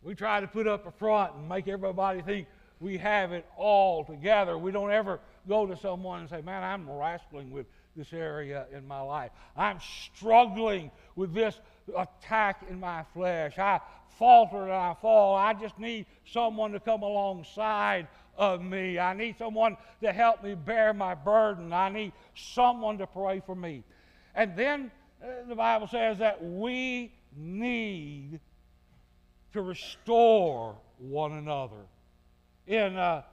We 0.02 0.16
try 0.16 0.40
to 0.40 0.48
put 0.48 0.68
up 0.68 0.88
a 0.88 0.92
front 0.92 1.36
and 1.36 1.50
make 1.50 1.68
everybody 1.68 2.22
think 2.22 2.48
we 2.80 2.98
have 2.98 3.34
it 3.34 3.46
all 3.58 4.06
together. 4.06 4.58
We 4.58 4.72
don't 4.72 4.92
ever 4.92 5.20
go 5.48 5.66
to 5.66 5.76
someone 5.78 6.22
and 6.22 6.30
say, 6.30 6.42
Man, 6.42 6.64
I'm 6.64 6.90
wrestling 6.90 7.52
with 7.52 7.66
this 7.96 8.14
area 8.14 8.66
in 8.72 8.88
my 8.88 9.02
life. 9.02 9.32
I'm 9.58 9.80
struggling 10.16 10.90
with 11.16 11.34
this 11.34 11.60
attack 11.98 12.64
in 12.70 12.80
my 12.80 13.04
flesh. 13.14 13.60
I 13.60 13.82
falter 14.18 14.64
and 14.64 14.72
I 14.72 14.96
fall. 15.02 15.36
I 15.36 15.54
just 15.54 15.78
need 15.78 16.06
someone 16.26 16.72
to 16.72 16.80
come 16.80 17.04
alongside 17.04 18.08
of 18.38 18.62
me. 18.62 18.98
I 18.98 19.14
need 19.14 19.38
someone 19.38 19.76
to 20.02 20.14
help 20.14 20.44
me 20.44 20.56
bear 20.56 20.94
my 20.94 21.16
burden. 21.16 21.74
I 21.74 21.90
need 21.90 22.14
someone 22.36 22.98
to 23.00 23.08
pray 23.08 23.42
for 23.46 23.56
me. 23.56 23.84
And 24.36 24.56
then 24.56 24.92
the 25.48 25.56
Bible 25.56 25.88
says 25.88 26.20
that 26.20 26.44
we 26.44 27.12
need 27.36 28.40
to 29.54 29.62
restore 29.62 30.78
one 30.98 31.34
another. 31.34 31.86
In 32.68 32.96
uh, 32.96 33.24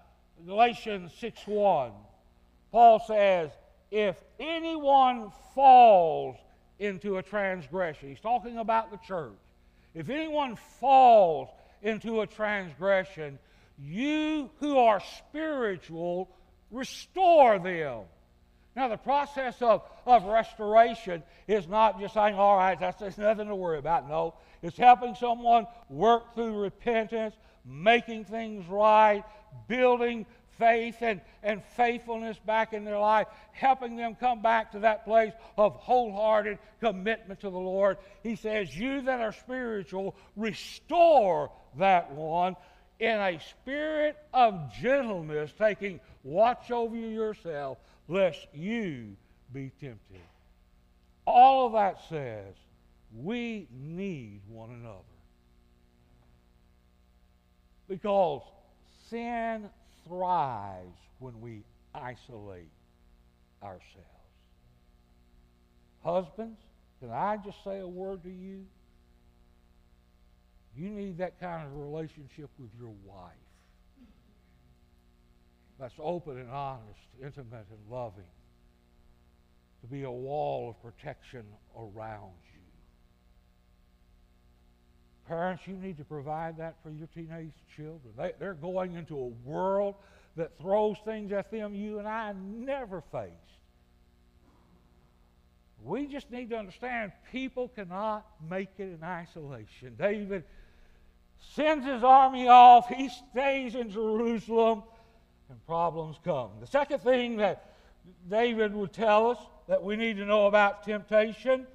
Galatians 0.47 1.13
6 1.19 1.47
1, 1.47 1.93
Paul 2.73 3.03
says, 3.07 3.51
If 3.91 4.17
anyone 4.41 5.31
falls 5.55 6.37
into 6.79 7.19
a 7.19 7.23
transgression, 7.23 8.09
he's 8.09 8.21
talking 8.21 8.59
about 8.59 8.91
the 8.91 8.99
church. 8.99 9.33
If 9.95 10.11
anyone 10.11 10.57
falls 10.81 11.49
into 11.83 12.21
a 12.21 12.27
transgression, 12.27 13.39
you 13.79 14.51
who 14.61 14.79
are 14.79 15.01
spiritual, 15.19 16.31
restore 16.71 17.59
them. 17.59 18.03
Now, 18.77 18.89
the 18.89 18.99
process 18.99 19.63
of, 19.63 19.83
of 20.05 20.25
restoration 20.25 21.23
is 21.49 21.67
not 21.67 21.99
just 21.99 22.13
saying, 22.13 22.35
all 22.35 22.59
right, 22.59 22.79
that's, 22.79 23.01
there's 23.01 23.17
nothing 23.17 23.49
to 23.49 23.55
worry 23.55 23.79
about. 23.79 24.07
No, 24.07 24.35
it's 24.63 24.77
helping 24.77 25.15
someone 25.15 25.67
work 25.89 26.35
through 26.35 26.59
repentance, 26.59 27.35
making 27.65 28.27
things 28.27 28.69
right, 28.69 29.25
building 29.67 30.27
faith 30.59 30.97
and, 31.01 31.23
and 31.43 31.63
faithfulness 31.77 32.39
back 32.45 32.75
in 32.75 32.85
their 32.85 32.99
life, 32.99 33.29
helping 33.53 33.97
them 33.97 34.15
come 34.15 34.43
back 34.43 34.73
to 34.73 34.81
that 34.81 35.07
place 35.07 35.33
of 35.57 35.75
wholehearted 35.77 36.59
commitment 36.81 37.41
to 37.41 37.49
the 37.49 37.59
Lord. 37.59 37.97
He 38.23 38.37
says, 38.37 38.77
You 38.77 39.01
that 39.03 39.21
are 39.21 39.33
spiritual, 39.33 40.15
restore 40.37 41.51
that 41.79 42.13
one 42.13 42.57
in 42.99 43.19
a 43.19 43.39
spirit 43.51 44.17
of 44.35 44.73
gentleness, 44.75 45.53
taking 45.59 46.01
watch 46.23 46.71
over 46.71 46.97
yourself, 46.97 47.79
lest 48.09 48.47
you 48.53 49.17
be 49.53 49.71
tempted. 49.81 50.21
All 51.27 51.67
of 51.67 51.73
that 51.73 51.99
says 52.09 52.55
we 53.15 53.69
need 53.73 54.41
one 54.49 54.71
another. 54.71 55.03
Because 57.89 58.43
sin 59.09 59.69
thrives 60.07 60.99
when 61.19 61.41
we 61.41 61.63
isolate 61.95 62.71
ourselves. 63.63 63.85
Husbands, 66.05 66.61
can 67.01 67.11
I 67.11 67.37
just 67.37 67.63
say 67.65 67.81
a 67.81 67.87
word 67.87 68.23
to 68.25 68.31
you? 68.31 68.65
You 70.77 70.91
need 70.91 71.19
that 71.19 71.41
kind 71.41 71.67
of 71.67 71.77
relationship 71.77 72.51
with 72.59 72.71
your 72.79 72.93
wife 73.05 73.46
that's 75.79 75.95
open 75.99 76.39
and 76.39 76.51
honest, 76.51 77.01
intimate 77.23 77.67
and 77.71 77.91
loving, 77.91 78.25
to 79.83 79.87
be 79.87 80.05
a 80.05 80.11
wall 80.11 80.71
of 80.71 80.83
protection 80.83 81.45
around 81.77 82.33
you. 82.53 82.61
Parents, 85.29 85.63
you 85.67 85.75
need 85.75 85.99
to 85.99 86.05
provide 86.05 86.57
that 86.59 86.77
for 86.83 86.91
your 86.91 87.09
teenage 87.09 87.53
children. 87.75 88.15
They, 88.17 88.33
they're 88.39 88.55
going 88.55 88.95
into 88.95 89.19
a 89.19 89.27
world 89.49 89.97
that 90.37 90.57
throws 90.61 90.97
things 91.05 91.33
at 91.33 91.51
them 91.51 91.75
you 91.75 91.99
and 91.99 92.07
I 92.07 92.33
never 92.33 93.03
faced. 93.13 93.33
We 95.83 96.07
just 96.07 96.31
need 96.31 96.51
to 96.51 96.57
understand 96.57 97.13
people 97.33 97.69
cannot 97.69 98.27
make 98.49 98.71
it 98.79 98.85
in 98.85 99.03
isolation. 99.03 99.95
David 99.99 100.45
sends 101.55 101.85
his 101.85 102.03
army 102.03 102.49
off, 102.49 102.89
he 102.89 103.09
stays 103.31 103.75
in 103.75 103.91
Jerusalem, 103.91 104.83
and 105.49 105.65
problems 105.67 106.17
come. 106.25 106.51
The 106.61 106.67
second 106.67 107.01
thing 107.01 107.37
that 107.37 107.75
David 108.29 108.75
would 108.75 108.93
tell 108.93 109.31
us 109.31 109.39
that 109.69 109.83
we 109.83 109.97
need 109.97 110.17
to 110.17 110.25
know 110.25 110.47
about 110.47 110.85
temptation 110.85 111.67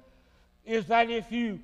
is 0.64 0.86
that 0.86 1.10
if 1.10 1.30
you 1.32 1.60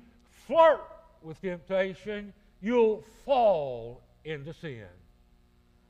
flirt 0.47 0.81
with 1.21 1.41
temptation, 1.41 2.33
you'll 2.61 3.03
fall 3.25 4.01
into 4.23 4.53
sin. 4.53 4.85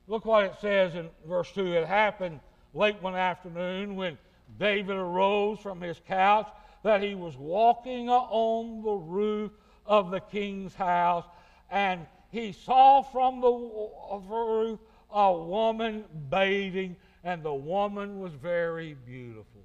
Look 0.08 0.26
what 0.26 0.46
it 0.46 0.56
says 0.62 0.96
in 0.96 1.10
verse 1.28 1.52
2. 1.54 1.74
It 1.74 1.88
happened 1.88 2.40
late 2.74 3.02
one 3.02 3.16
afternoon 3.16 3.96
when 3.96 4.18
David 4.60 4.96
arose 4.96 5.60
from 5.60 5.82
his 5.82 6.00
couch 6.08 6.48
that 6.84 7.04
he 7.04 7.16
was 7.16 7.36
walking 7.38 8.10
on 8.10 8.82
the 8.84 8.94
roof 8.94 9.52
of 9.86 10.12
the 10.12 10.20
king's 10.20 10.74
house, 10.74 11.26
and 11.70 12.06
he 12.32 12.52
saw 12.52 13.02
from 13.02 13.42
the 13.42 13.52
roof 13.52 14.80
a 15.12 15.34
woman 15.34 16.06
bathing, 16.30 16.96
and 17.24 17.44
the 17.44 17.54
woman 17.54 18.20
was 18.20 18.34
very 18.34 18.96
beautiful. 19.06 19.62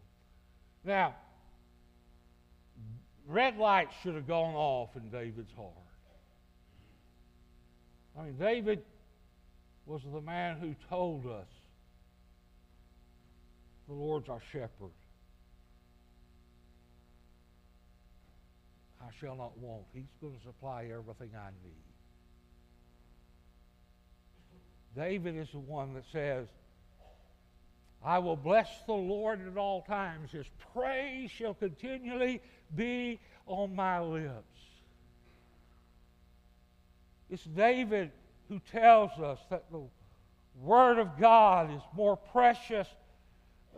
Now, 0.85 1.15
red 3.27 3.57
lights 3.57 3.95
should 4.03 4.15
have 4.15 4.27
gone 4.27 4.55
off 4.55 4.91
in 4.97 5.11
David's 5.11 5.53
heart. 5.55 5.73
I 8.19 8.23
mean, 8.23 8.37
David 8.37 8.83
was 9.87 10.03
the 10.13 10.21
man 10.21 10.59
who 10.59 10.75
told 10.89 11.27
us 11.27 11.49
the 13.89 13.95
Lord's 13.95 14.29
our 14.29 14.41
shepherd. 14.53 14.93
I 19.03 19.09
shall 19.21 19.37
not 19.37 19.59
want. 19.59 19.83
He's 19.93 20.05
going 20.21 20.35
to 20.35 20.43
supply 20.43 20.85
everything 20.85 21.31
I 21.37 21.51
need. 21.63 21.94
David 24.97 25.37
is 25.37 25.51
the 25.51 25.59
one 25.59 25.95
that 25.95 26.05
says, 26.13 26.47
I 28.05 28.19
will 28.19 28.37
bless 28.37 28.69
the 28.87 28.93
Lord 28.93 29.41
at 29.47 29.57
all 29.57 29.83
times. 29.83 30.31
His 30.31 30.47
praise 30.75 31.31
shall 31.31 31.55
continually 31.55 32.41
be 32.77 33.19
on 33.47 33.75
my 33.75 34.01
lips. 34.01 34.59
It's 37.31 37.45
David 37.45 38.13
who 38.49 38.61
tells 38.71 39.11
us 39.19 39.39
that 39.51 39.65
the 39.73 39.83
Word 40.63 40.99
of 40.99 41.19
God 41.19 41.75
is 41.75 41.83
more 41.97 42.17
precious 42.17 42.87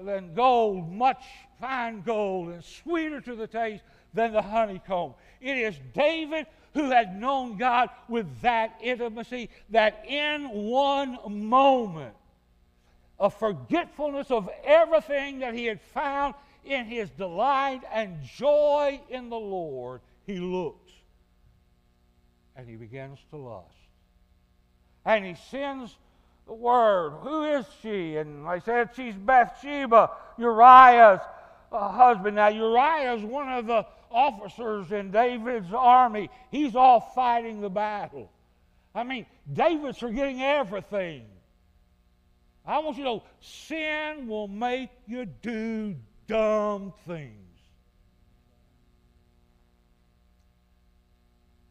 than 0.01 0.35
gold, 0.35 0.93
much 0.93 1.23
fine 1.61 2.03
gold, 2.03 2.49
and 2.49 2.63
sweeter 2.63 3.21
to 3.21 3.35
the 3.35 3.47
taste 3.47 3.85
than 4.13 4.33
the 4.33 4.43
honeycomb. 4.43 5.15
It 5.41 5.57
is 5.57 5.77
David 5.95 6.47
who 6.77 6.91
had 6.91 7.19
known 7.19 7.57
God 7.57 7.89
with 8.07 8.43
that 8.43 8.79
intimacy 8.83 9.49
that 9.71 10.05
in 10.07 10.47
one 10.51 11.19
moment 11.27 12.15
of 13.19 13.33
forgetfulness 13.33 14.31
of 14.31 14.51
everything 14.63 15.39
that 15.39 15.55
he 15.55 15.65
had 15.65 15.81
found 15.81 16.35
in 16.67 16.85
his 16.85 17.09
delight 17.11 17.81
and 17.91 18.23
joy 18.23 19.01
in 19.09 19.31
the 19.31 19.39
Lord, 19.39 20.03
he 20.27 20.39
looks 20.39 20.93
and 22.55 22.69
he 22.69 22.77
begins 22.77 23.19
to 23.31 23.37
lust. 23.37 23.73
And 25.07 25.25
he 25.25 25.35
sends 25.51 25.97
the 26.47 26.53
word, 26.53 27.13
Who 27.23 27.45
is 27.45 27.65
she? 27.81 28.17
And 28.17 28.47
they 28.47 28.61
said, 28.61 28.91
She's 28.95 29.15
Bathsheba, 29.15 30.11
Uriah's 30.37 31.21
uh, 31.73 31.89
husband. 31.89 32.37
Now, 32.37 32.49
Uriah 32.49 33.15
is 33.15 33.23
one 33.23 33.51
of 33.51 33.67
the 33.67 33.87
officers 34.17 34.91
in 34.93 35.11
David's 35.11 35.73
army. 35.73 36.31
He's 36.51 36.75
off 36.75 37.15
fighting 37.15 37.61
the 37.61 37.69
battle. 37.69 38.33
I 38.95 39.05
mean, 39.05 39.27
David's 39.53 39.99
forgetting 39.99 40.41
everything. 40.41 41.27
I 42.65 42.79
want 42.79 42.97
you 42.97 43.05
to 43.05 43.11
know 43.11 43.23
sin 43.41 44.27
will 44.27 44.49
make 44.49 44.89
you 45.07 45.27
do 45.27 45.95
dumb 46.27 46.95
things. 47.07 47.31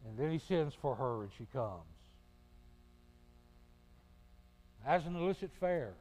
And 0.06 0.16
then 0.16 0.30
he 0.30 0.38
sends 0.38 0.74
for 0.74 0.94
her 0.94 1.22
and 1.22 1.30
she 1.36 1.46
comes. 1.52 1.82
As 4.86 5.04
an 5.04 5.16
illicit. 5.16 5.50
And 5.60 5.92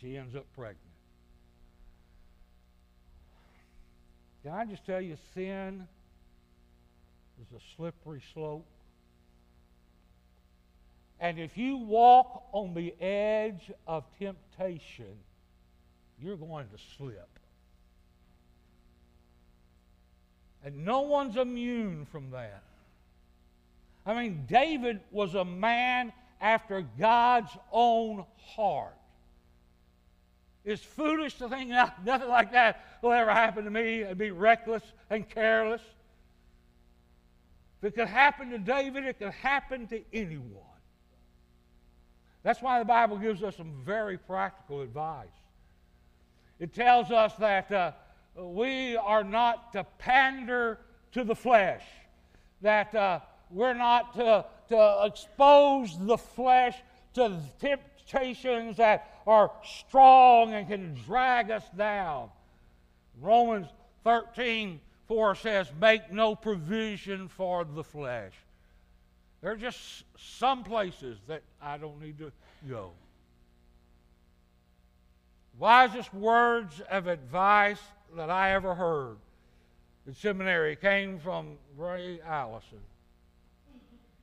she 0.00 0.16
ends 0.16 0.34
up 0.34 0.44
pregnant. 0.56 0.89
Can 4.42 4.52
I 4.52 4.64
just 4.64 4.86
tell 4.86 5.00
you, 5.00 5.16
sin 5.34 5.86
is 7.40 7.46
a 7.56 7.60
slippery 7.76 8.22
slope. 8.32 8.66
And 11.18 11.38
if 11.38 11.56
you 11.58 11.76
walk 11.76 12.44
on 12.52 12.72
the 12.72 12.94
edge 13.00 13.70
of 13.86 14.04
temptation, 14.18 15.18
you're 16.18 16.36
going 16.36 16.66
to 16.68 16.82
slip. 16.96 17.28
And 20.64 20.84
no 20.84 21.02
one's 21.02 21.36
immune 21.36 22.06
from 22.10 22.30
that. 22.30 22.62
I 24.06 24.14
mean, 24.14 24.44
David 24.48 25.00
was 25.10 25.34
a 25.34 25.44
man 25.44 26.12
after 26.40 26.82
God's 26.98 27.50
own 27.70 28.24
heart. 28.38 28.96
It's 30.64 30.82
foolish 30.82 31.34
to 31.38 31.48
think 31.48 31.70
nothing 31.70 32.28
like 32.28 32.52
that 32.52 32.84
will 33.02 33.12
ever 33.12 33.32
happen 33.32 33.64
to 33.64 33.70
me 33.70 34.02
and 34.02 34.18
be 34.18 34.30
reckless 34.30 34.82
and 35.08 35.28
careless. 35.28 35.80
If 37.80 37.88
it 37.88 37.94
could 37.94 38.08
happen 38.08 38.50
to 38.50 38.58
David, 38.58 39.04
it 39.04 39.18
could 39.18 39.32
happen 39.32 39.86
to 39.86 40.02
anyone. 40.12 40.58
That's 42.42 42.60
why 42.60 42.78
the 42.78 42.84
Bible 42.84 43.16
gives 43.16 43.42
us 43.42 43.56
some 43.56 43.72
very 43.84 44.18
practical 44.18 44.82
advice. 44.82 45.28
It 46.58 46.74
tells 46.74 47.10
us 47.10 47.34
that 47.36 47.72
uh, 47.72 47.92
we 48.36 48.96
are 48.96 49.24
not 49.24 49.72
to 49.72 49.84
pander 49.98 50.78
to 51.12 51.24
the 51.24 51.34
flesh, 51.34 51.82
that 52.60 52.94
uh, 52.94 53.20
we're 53.50 53.74
not 53.74 54.14
to, 54.14 54.44
to 54.68 55.02
expose 55.04 55.98
the 55.98 56.18
flesh 56.18 56.76
to 57.14 57.40
that 58.12 59.20
are 59.26 59.50
strong 59.64 60.54
and 60.54 60.68
can 60.68 60.94
drag 61.06 61.50
us 61.50 61.64
down. 61.76 62.28
Romans 63.20 63.66
13 64.04 64.80
4 65.06 65.34
says, 65.34 65.72
Make 65.80 66.12
no 66.12 66.36
provision 66.36 67.28
for 67.28 67.64
the 67.64 67.82
flesh. 67.82 68.32
There 69.40 69.50
are 69.50 69.56
just 69.56 70.04
some 70.16 70.62
places 70.62 71.18
that 71.26 71.42
I 71.60 71.78
don't 71.78 72.00
need 72.00 72.18
to 72.18 72.30
go. 72.68 72.92
Wisest 75.58 76.14
words 76.14 76.80
of 76.90 77.06
advice 77.06 77.80
that 78.16 78.30
I 78.30 78.52
ever 78.52 78.74
heard 78.74 79.16
in 80.06 80.14
seminary 80.14 80.76
came 80.76 81.18
from 81.18 81.56
Ray 81.76 82.20
Allison. 82.24 82.78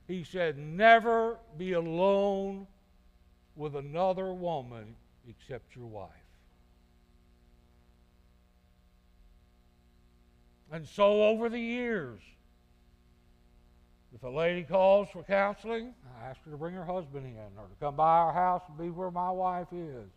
He 0.08 0.24
said, 0.24 0.58
Never 0.58 1.38
be 1.58 1.74
alone 1.74 2.66
with 3.58 3.76
another 3.76 4.32
woman 4.32 4.96
except 5.28 5.76
your 5.76 5.88
wife. 5.88 6.10
And 10.72 10.88
so 10.88 11.24
over 11.24 11.50
the 11.50 11.60
years, 11.60 12.20
if 14.14 14.24
a 14.24 14.30
lady 14.30 14.64
calls 14.64 15.10
for 15.12 15.24
counseling, 15.24 15.94
I 16.22 16.30
ask 16.30 16.44
her 16.46 16.52
to 16.52 16.58
bring 16.58 16.76
her 16.76 16.86
husband 16.86 17.26
in 17.26 17.36
or 17.58 17.68
to 17.68 17.76
come 17.80 17.96
by 17.96 18.18
our 18.18 18.34
house 18.34 18.62
and 18.68 18.78
be 18.78 18.90
where 18.90 19.12
my 19.12 19.32
wife 19.32 19.68
is. 19.72 20.10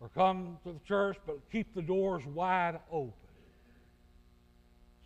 Or 0.00 0.08
come 0.08 0.58
to 0.64 0.72
the 0.72 0.80
church, 0.80 1.16
but 1.26 1.38
keep 1.50 1.74
the 1.74 1.82
doors 1.82 2.26
wide 2.26 2.78
open. 2.90 3.12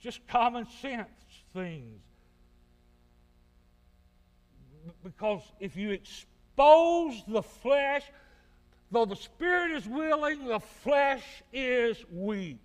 Just 0.01 0.27
common 0.29 0.67
sense 0.81 1.09
things. 1.53 2.01
Because 5.05 5.43
if 5.61 5.77
you 5.77 5.91
expose 6.59 7.23
the 7.29 7.43
flesh, 7.43 8.03
though 8.91 9.05
the 9.05 9.17
spirit 9.17 9.71
is 9.73 9.87
willing, 9.87 10.47
the 10.47 10.59
flesh 10.59 11.23
is 11.53 11.97
weak. 12.13 12.59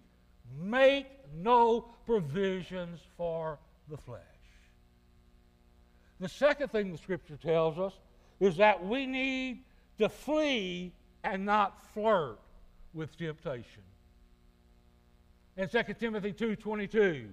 Make 0.60 1.08
no 1.36 1.86
provisions 2.06 3.00
for 3.18 3.60
the 3.90 3.98
flesh. 3.98 4.22
The 6.20 6.30
second 6.30 6.70
thing 6.72 6.92
the 6.92 6.98
scripture 6.98 7.38
tells 7.38 7.78
us 7.78 7.94
is 8.40 8.58
that 8.58 8.84
we 8.86 9.06
need 9.06 9.64
to 10.00 10.10
flee 10.10 10.92
and 11.24 11.46
not 11.46 11.86
flirt 11.94 12.40
with 12.94 13.16
temptation. 13.18 13.84
In 15.56 15.70
2 15.70 15.84
Timothy 16.00 16.34
2:22, 16.34 17.30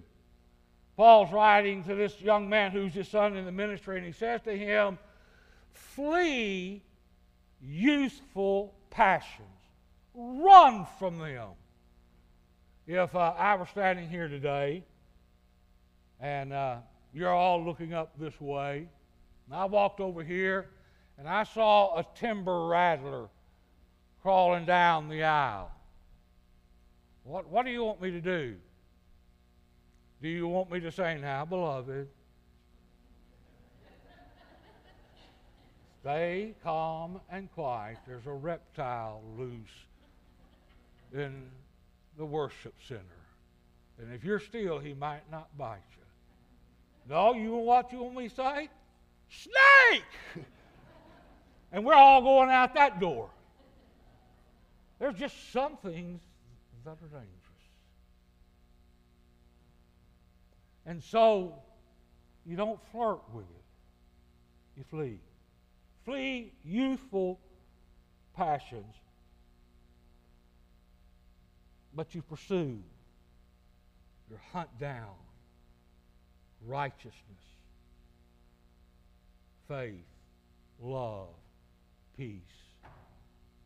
Paul's 0.97 1.33
writing 1.33 1.85
to 1.85 1.95
this 1.95 2.21
young 2.21 2.49
man 2.49 2.71
who's 2.71 2.93
his 2.93 3.09
son 3.09 3.37
in 3.37 3.47
the 3.47 3.53
ministry, 3.53 3.97
and 3.97 4.05
he 4.05 4.13
says 4.13 4.43
to 4.43 4.57
him, 4.57 4.99
Flee 5.73 6.83
youthful 7.61 8.75
passions. 8.91 9.47
Run 10.15 10.87
from 10.99 11.19
them 11.19 11.51
if 12.87 13.15
uh, 13.15 13.35
I 13.39 13.55
were 13.57 13.67
standing 13.67 14.09
here 14.09 14.29
today 14.29 14.85
and 16.19 16.53
uh, 16.53 16.77
you're 17.13 17.33
all 17.33 17.65
looking 17.65 17.95
up 17.95 18.13
this 18.19 18.39
way, 18.41 18.87
and 19.47 19.55
I 19.55 19.65
walked 19.65 20.01
over 20.01 20.23
here 20.23 20.69
and 21.19 21.29
I 21.29 21.45
saw 21.45 21.99
a 21.99 22.07
timber 22.17 22.67
rattler 22.67 23.29
crawling 24.23 24.65
down 24.65 25.09
the 25.09 25.25
aisle, 25.25 25.71
what, 27.25 27.49
what 27.49 27.65
do 27.65 27.71
you 27.71 27.85
want 27.85 28.01
me 28.01 28.11
to 28.11 28.21
do? 28.21 28.57
Do 30.23 30.29
you 30.29 30.47
want 30.49 30.71
me 30.71 30.81
to 30.81 30.93
say, 30.93 31.19
Now, 31.21 31.45
beloved, 31.45 32.09
stay 36.01 36.55
calm 36.63 37.21
and 37.31 37.51
quiet? 37.53 37.99
There's 38.07 38.27
a 38.27 38.33
reptile 38.33 39.23
loose 39.39 39.87
in 41.13 41.43
the 42.17 42.25
worship 42.25 42.75
center. 42.87 43.01
And 43.99 44.13
if 44.15 44.25
you're 44.25 44.41
still, 44.41 44.79
he 44.79 44.95
might 44.95 45.31
not 45.31 45.57
bite 45.59 45.79
you. 45.93 47.15
No, 47.15 47.35
you 47.35 47.51
know 47.51 47.57
what 47.59 47.93
you 47.93 48.03
want 48.03 48.17
me 48.17 48.29
to 48.29 48.35
say? 48.35 48.69
Snake! 49.29 50.05
and 51.73 51.85
we're 51.85 51.95
all 51.95 52.23
going 52.23 52.51
out 52.51 52.75
that 52.75 53.01
door. 53.01 53.29
There's 54.99 55.17
just 55.17 55.53
some 55.53 55.77
things 55.79 56.21
that 56.85 56.91
are 56.91 57.09
dangerous. 57.09 57.29
And 60.87 61.03
so 61.03 61.55
you 62.47 62.57
don't 62.57 62.79
flirt 62.91 63.21
with 63.33 63.45
it, 63.45 64.79
you 64.79 64.85
flee. 64.91 65.19
Flee 66.05 66.53
youthful 66.65 67.39
passions 68.37 68.95
but 71.95 72.15
you 72.15 72.23
pursue, 72.23 72.79
you 74.31 74.37
hunt 74.53 74.69
down 74.79 75.15
righteousness, 76.67 77.15
faith, 79.67 79.95
love, 80.81 81.29
peace, 82.17 82.41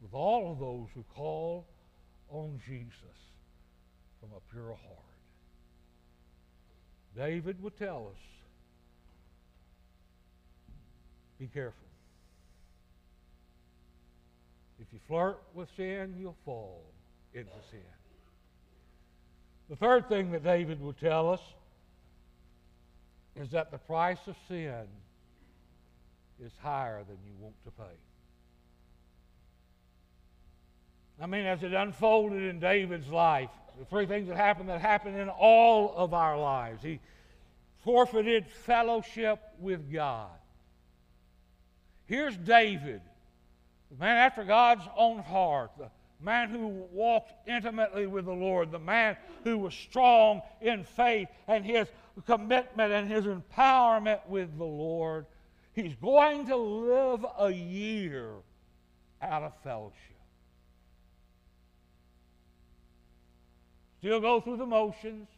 with 0.00 0.14
all 0.14 0.52
of 0.52 0.58
those 0.58 0.88
who 0.94 1.04
call 1.14 1.66
on 2.30 2.60
Jesus 2.66 2.94
from 4.20 4.30
a 4.36 4.52
pure 4.52 4.68
heart. 4.68 5.00
David 7.16 7.62
would 7.62 7.76
tell 7.76 8.10
us 8.10 8.20
be 11.38 11.46
careful. 11.46 11.93
If 14.80 14.86
you 14.92 14.98
flirt 15.06 15.40
with 15.54 15.68
sin, 15.76 16.14
you'll 16.18 16.36
fall 16.44 16.82
into 17.32 17.50
sin. 17.70 17.80
The 19.70 19.76
third 19.76 20.08
thing 20.08 20.30
that 20.32 20.44
David 20.44 20.80
will 20.80 20.92
tell 20.92 21.32
us 21.32 21.40
is 23.36 23.50
that 23.50 23.70
the 23.70 23.78
price 23.78 24.18
of 24.26 24.36
sin 24.48 24.86
is 26.44 26.52
higher 26.62 27.02
than 27.04 27.16
you 27.24 27.32
want 27.40 27.54
to 27.64 27.70
pay. 27.70 27.96
I 31.20 31.26
mean, 31.26 31.44
as 31.44 31.62
it 31.62 31.72
unfolded 31.72 32.42
in 32.42 32.58
David's 32.58 33.08
life, 33.08 33.50
the 33.78 33.84
three 33.84 34.06
things 34.06 34.28
that 34.28 34.36
happened 34.36 34.68
that 34.68 34.80
happened 34.80 35.18
in 35.18 35.28
all 35.28 35.94
of 35.96 36.12
our 36.14 36.38
lives. 36.38 36.82
He 36.82 37.00
forfeited 37.84 38.46
fellowship 38.46 39.40
with 39.58 39.92
God. 39.92 40.30
Here's 42.06 42.36
David, 42.36 43.00
the 43.94 44.04
man 44.04 44.16
after 44.16 44.42
God's 44.42 44.82
own 44.96 45.20
heart, 45.20 45.70
the 45.78 45.88
man 46.20 46.48
who 46.48 46.66
walked 46.66 47.32
intimately 47.46 48.08
with 48.08 48.24
the 48.24 48.32
Lord, 48.32 48.72
the 48.72 48.78
man 48.78 49.16
who 49.44 49.58
was 49.58 49.72
strong 49.72 50.42
in 50.60 50.82
faith 50.82 51.28
and 51.46 51.64
his 51.64 51.86
commitment 52.26 52.92
and 52.92 53.10
his 53.10 53.24
empowerment 53.26 54.26
with 54.26 54.56
the 54.58 54.64
Lord. 54.64 55.26
He's 55.74 55.94
going 55.94 56.46
to 56.46 56.56
live 56.56 57.24
a 57.38 57.50
year 57.50 58.32
out 59.22 59.44
of 59.44 59.52
fellowship. 59.62 59.94
Still 63.98 64.20
go 64.20 64.40
through 64.40 64.56
the 64.56 64.66
motions. 64.66 65.28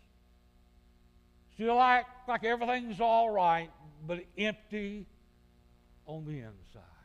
Still 1.55 1.79
act 1.79 2.29
like 2.29 2.45
everything's 2.45 3.01
all 3.01 3.31
right, 3.31 3.71
but 4.07 4.25
empty 4.39 5.07
on 6.07 6.25
the 6.25 6.39
inside. 6.39 6.96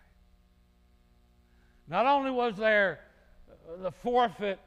Not 1.91 2.05
only 2.05 2.31
was 2.31 2.55
there 2.55 3.01
the 3.79 3.91
forfeit 3.91 4.59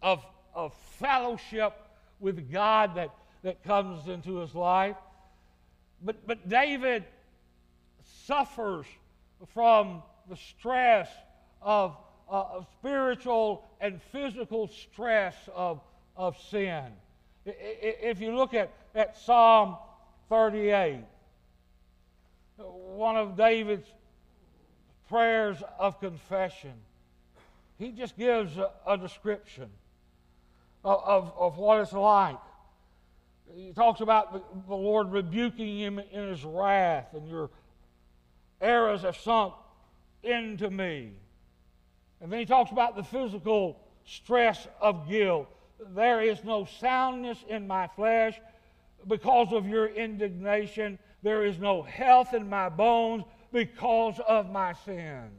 of, 0.00 0.24
of 0.54 0.72
fellowship 0.98 1.74
with 2.20 2.50
God 2.50 2.94
that, 2.96 3.10
that 3.42 3.62
comes 3.64 4.08
into 4.08 4.36
his 4.36 4.54
life, 4.54 4.96
but, 6.02 6.26
but 6.26 6.48
David 6.48 7.04
suffers 8.24 8.86
from 9.52 10.02
the 10.30 10.36
stress 10.36 11.10
of, 11.60 11.98
uh, 12.30 12.44
of 12.54 12.66
spiritual 12.80 13.66
and 13.82 14.00
physical 14.10 14.68
stress 14.68 15.36
of, 15.54 15.82
of 16.16 16.34
sin. 16.50 16.84
If 17.44 18.22
you 18.22 18.34
look 18.34 18.54
at, 18.54 18.72
at 18.94 19.18
Psalm 19.18 19.76
38, 20.30 21.00
one 22.56 23.18
of 23.18 23.36
David's 23.36 23.86
prayers 25.08 25.58
of 25.78 26.00
confession, 26.00 26.72
he 27.78 27.90
just 27.90 28.16
gives 28.16 28.56
a, 28.56 28.70
a 28.86 28.96
description 28.96 29.68
of, 30.84 31.02
of, 31.04 31.32
of, 31.38 31.58
what 31.58 31.80
it's 31.80 31.92
like. 31.92 32.38
He 33.54 33.72
talks 33.72 34.00
about 34.00 34.32
the, 34.32 34.42
the 34.68 34.74
Lord 34.74 35.10
rebuking 35.12 35.78
him 35.78 35.98
in 35.98 36.28
his 36.28 36.44
wrath, 36.44 37.14
and 37.14 37.28
your 37.28 37.50
arrows 38.60 39.02
have 39.02 39.16
sunk 39.16 39.54
into 40.22 40.70
me. 40.70 41.12
And 42.20 42.32
then 42.32 42.40
he 42.40 42.46
talks 42.46 42.70
about 42.70 42.96
the 42.96 43.02
physical 43.02 43.80
stress 44.06 44.66
of 44.80 45.08
guilt. 45.08 45.48
There 45.94 46.22
is 46.22 46.44
no 46.44 46.66
soundness 46.80 47.38
in 47.48 47.66
my 47.66 47.88
flesh 47.88 48.40
because 49.06 49.52
of 49.52 49.66
your 49.68 49.88
indignation. 49.88 50.98
There 51.22 51.44
is 51.44 51.58
no 51.58 51.82
health 51.82 52.32
in 52.32 52.48
my 52.48 52.68
bones 52.68 53.24
because 53.54 54.18
of 54.26 54.50
my 54.50 54.72
sins. 54.84 55.30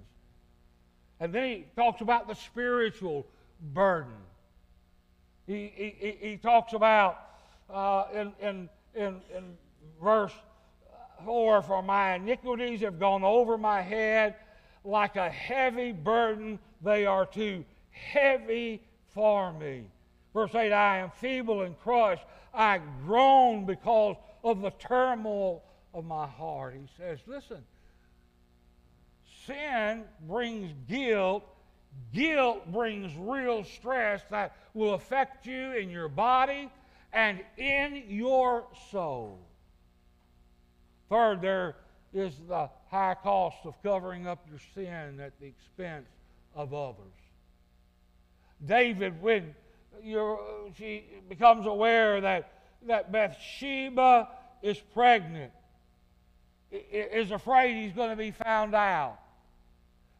And 1.20 1.34
then 1.34 1.50
he 1.50 1.66
talks 1.76 2.00
about 2.00 2.30
the 2.30 2.34
spiritual 2.34 3.28
burden. 3.74 4.14
He, 5.46 5.72
he, 5.76 6.18
he 6.22 6.38
talks 6.38 6.72
about 6.72 7.20
uh, 7.70 8.06
in, 8.14 8.32
in, 8.42 8.70
in, 8.96 9.22
in 9.36 9.58
verse 10.02 10.32
4 11.26 11.62
For 11.62 11.84
my 11.84 12.16
iniquities 12.16 12.80
have 12.82 13.00
gone 13.00 13.26
over 13.26 13.58
my 13.58 13.82
head 13.82 14.36
like 14.86 15.18
a 15.18 15.30
heavy 15.30 15.92
burden, 15.92 16.58
they 16.82 17.06
are 17.06 17.26
too 17.26 17.66
heavy 17.92 18.82
for 19.14 19.52
me. 19.52 19.84
Verse 20.34 20.56
8 20.56 20.72
I 20.72 21.00
am 21.00 21.12
feeble 21.12 21.64
and 21.64 21.78
crushed. 21.80 22.24
I 22.54 22.80
groan 23.06 23.66
because 23.66 24.16
of 24.42 24.62
the 24.62 24.72
turmoil 24.72 25.64
of 25.94 26.06
my 26.06 26.28
heart. 26.28 26.76
He 26.80 26.88
says, 26.98 27.20
Listen, 27.28 27.64
sin 29.46 30.04
brings 30.28 30.72
guilt. 30.88 31.44
Guilt 32.14 32.72
brings 32.72 33.12
real 33.18 33.64
stress 33.64 34.22
that 34.30 34.56
will 34.74 34.94
affect 34.94 35.46
you 35.46 35.72
in 35.74 35.90
your 35.90 36.10
body 36.10 36.70
and 37.14 37.40
in 37.58 38.04
your 38.08 38.66
soul. 38.92 39.40
Third, 41.10 41.42
there 41.42 41.76
is 42.14 42.34
the 42.48 42.70
high 42.90 43.16
cost 43.22 43.58
of 43.66 43.82
covering 43.82 44.28
up 44.28 44.46
your 44.50 44.60
sin 44.74 45.20
at 45.20 45.40
the 45.40 45.48
expense 45.48 46.08
of 46.54 46.74
others. 46.74 46.98
David, 48.66 49.22
when 49.22 49.56
she 50.78 51.04
becomes 51.30 51.66
aware 51.66 52.22
that, 52.22 52.52
that 52.88 53.12
Bathsheba 53.12 54.30
is 54.62 54.80
pregnant, 54.94 55.52
is 56.72 57.32
afraid 57.32 57.76
he's 57.82 57.94
going 57.94 58.10
to 58.10 58.16
be 58.16 58.32
found 58.32 58.76
out. 58.76 59.20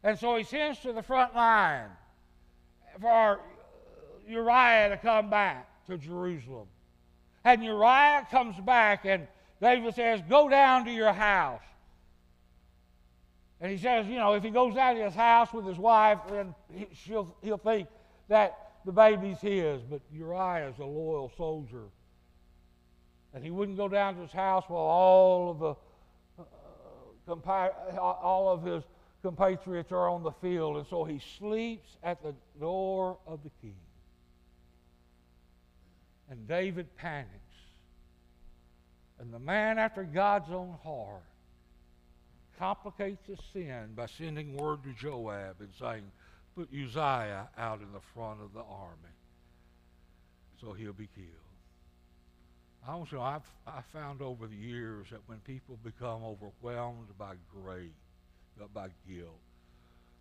And 0.06 0.16
so 0.16 0.36
he 0.36 0.44
sends 0.44 0.78
to 0.80 0.92
the 0.92 1.02
front 1.02 1.34
line 1.34 1.88
for 3.00 3.40
Uriah 4.28 4.90
to 4.90 4.96
come 4.98 5.28
back 5.30 5.68
to 5.88 5.98
Jerusalem. 5.98 6.68
And 7.44 7.64
Uriah 7.64 8.24
comes 8.30 8.54
back, 8.60 9.04
and 9.04 9.26
David 9.60 9.96
says, 9.96 10.22
Go 10.28 10.48
down 10.48 10.84
to 10.84 10.92
your 10.92 11.12
house. 11.12 11.64
And 13.60 13.72
he 13.72 13.78
says, 13.78 14.06
you 14.06 14.14
know, 14.14 14.34
if 14.34 14.44
he 14.44 14.50
goes 14.50 14.76
down 14.76 14.94
to 14.94 15.02
his 15.02 15.14
house 15.14 15.52
with 15.52 15.66
his 15.66 15.78
wife, 15.78 16.18
then 16.30 16.54
he, 16.72 16.86
she'll, 16.92 17.34
he'll 17.42 17.58
think 17.58 17.88
that 18.28 18.74
the 18.84 18.92
baby's 18.92 19.40
his. 19.40 19.82
But 19.82 20.02
Uriah 20.12 20.68
is 20.68 20.78
a 20.78 20.84
loyal 20.84 21.32
soldier. 21.36 21.82
And 23.34 23.42
he 23.42 23.50
wouldn't 23.50 23.76
go 23.76 23.88
down 23.88 24.14
to 24.14 24.20
his 24.20 24.30
house 24.30 24.66
while 24.68 24.82
all 24.82 25.50
of 25.50 25.58
the 25.58 25.74
uh, 26.38 28.00
all 28.00 28.48
of 28.52 28.62
his 28.62 28.84
compatriots 29.22 29.92
are 29.92 30.08
on 30.08 30.22
the 30.22 30.32
field. 30.32 30.76
And 30.76 30.86
so 30.86 31.04
he 31.04 31.20
sleeps 31.38 31.96
at 32.02 32.22
the 32.22 32.34
door 32.60 33.18
of 33.26 33.42
the 33.42 33.50
king. 33.60 33.76
And 36.30 36.46
David 36.48 36.94
panics. 36.96 37.30
And 39.18 39.32
the 39.32 39.38
man 39.38 39.78
after 39.78 40.04
God's 40.04 40.50
own 40.50 40.76
heart 40.82 41.22
complicates 42.58 43.26
his 43.26 43.38
sin 43.52 43.92
by 43.94 44.06
sending 44.06 44.56
word 44.56 44.82
to 44.84 44.92
Joab 44.92 45.56
and 45.60 45.70
saying, 45.78 46.02
Put 46.54 46.68
Uzziah 46.72 47.48
out 47.58 47.80
in 47.80 47.92
the 47.92 48.00
front 48.14 48.40
of 48.40 48.52
the 48.54 48.60
army 48.60 49.16
so 50.60 50.72
he'll 50.72 50.92
be 50.92 51.08
killed. 51.14 51.28
Know, 53.12 53.20
I've, 53.20 53.42
I 53.66 53.80
found 53.92 54.22
over 54.22 54.46
the 54.46 54.56
years 54.56 55.08
that 55.10 55.20
when 55.26 55.38
people 55.40 55.76
become 55.82 56.22
overwhelmed 56.22 57.08
by 57.18 57.34
grief, 57.52 57.90
by 58.72 58.88
guilt, 59.08 59.40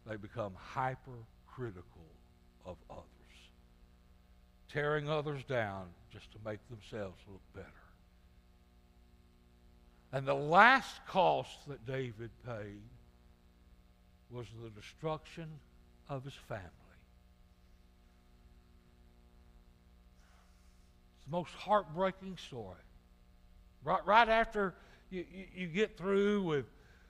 they 0.06 0.18
become 0.18 0.54
hypercritical 0.56 1.84
of 2.66 2.78
others, 2.90 3.04
tearing 4.72 5.10
others 5.10 5.44
down 5.44 5.86
just 6.12 6.32
to 6.32 6.38
make 6.46 6.60
themselves 6.70 7.18
look 7.28 7.42
better. 7.54 7.68
And 10.12 10.26
the 10.26 10.34
last 10.34 11.06
cost 11.08 11.68
that 11.68 11.86
David 11.86 12.30
paid 12.46 12.82
was 14.32 14.46
the 14.64 14.70
destruction 14.70 15.48
of 16.10 16.24
his 16.24 16.34
family. 16.48 16.64
It's 21.18 21.26
the 21.26 21.32
most 21.32 21.52
heartbreaking 21.54 22.38
story. 22.38 22.76
Right, 23.84 24.06
right 24.06 24.30
after 24.30 24.74
you, 25.10 25.26
you, 25.34 25.46
you 25.56 25.68
get 25.68 25.98
through 25.98 26.44
with, 26.44 26.66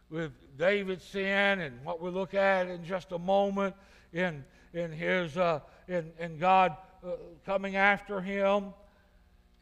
with 0.09 0.31
David's 0.57 1.03
sin 1.03 1.59
and 1.59 1.83
what 1.83 2.01
we 2.01 2.09
look 2.09 2.33
at 2.33 2.67
in 2.67 2.83
just 2.83 3.11
a 3.11 3.19
moment 3.19 3.75
in, 4.13 4.43
in, 4.73 4.91
his, 4.91 5.37
uh, 5.37 5.59
in, 5.87 6.11
in 6.19 6.37
God 6.37 6.77
uh, 7.03 7.11
coming 7.45 7.75
after 7.75 8.21
him, 8.21 8.73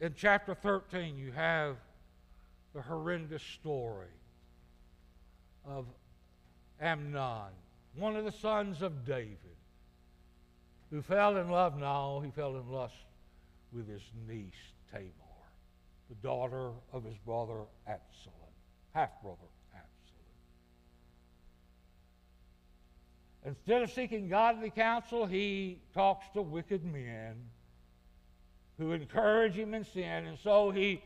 in 0.00 0.14
chapter 0.16 0.54
13, 0.54 1.16
you 1.16 1.32
have 1.32 1.76
the 2.74 2.82
horrendous 2.82 3.42
story 3.42 4.08
of 5.66 5.86
Amnon, 6.80 7.52
one 7.96 8.16
of 8.16 8.24
the 8.24 8.32
sons 8.32 8.82
of 8.82 9.04
David, 9.06 9.38
who 10.90 11.00
fell 11.00 11.36
in 11.36 11.48
love. 11.48 11.78
No, 11.78 12.20
he 12.20 12.30
fell 12.30 12.56
in 12.56 12.68
lust 12.70 12.94
with 13.72 13.88
his 13.88 14.02
niece 14.28 14.52
Tamar, 14.90 15.10
the 16.08 16.14
daughter 16.16 16.70
of 16.92 17.04
his 17.04 17.16
brother 17.24 17.62
Absalom, 17.86 18.52
half 18.92 19.10
brother 19.22 19.38
Absalom. 19.72 20.24
Instead 23.44 23.82
of 23.82 23.90
seeking 23.90 24.28
godly 24.28 24.70
counsel, 24.70 25.26
he 25.26 25.78
talks 25.92 26.26
to 26.32 26.40
wicked 26.40 26.84
men 26.84 27.34
who 28.78 28.92
encourage 28.92 29.54
him 29.54 29.74
in 29.74 29.84
sin, 29.84 30.26
and 30.26 30.38
so 30.42 30.70
he 30.70 31.02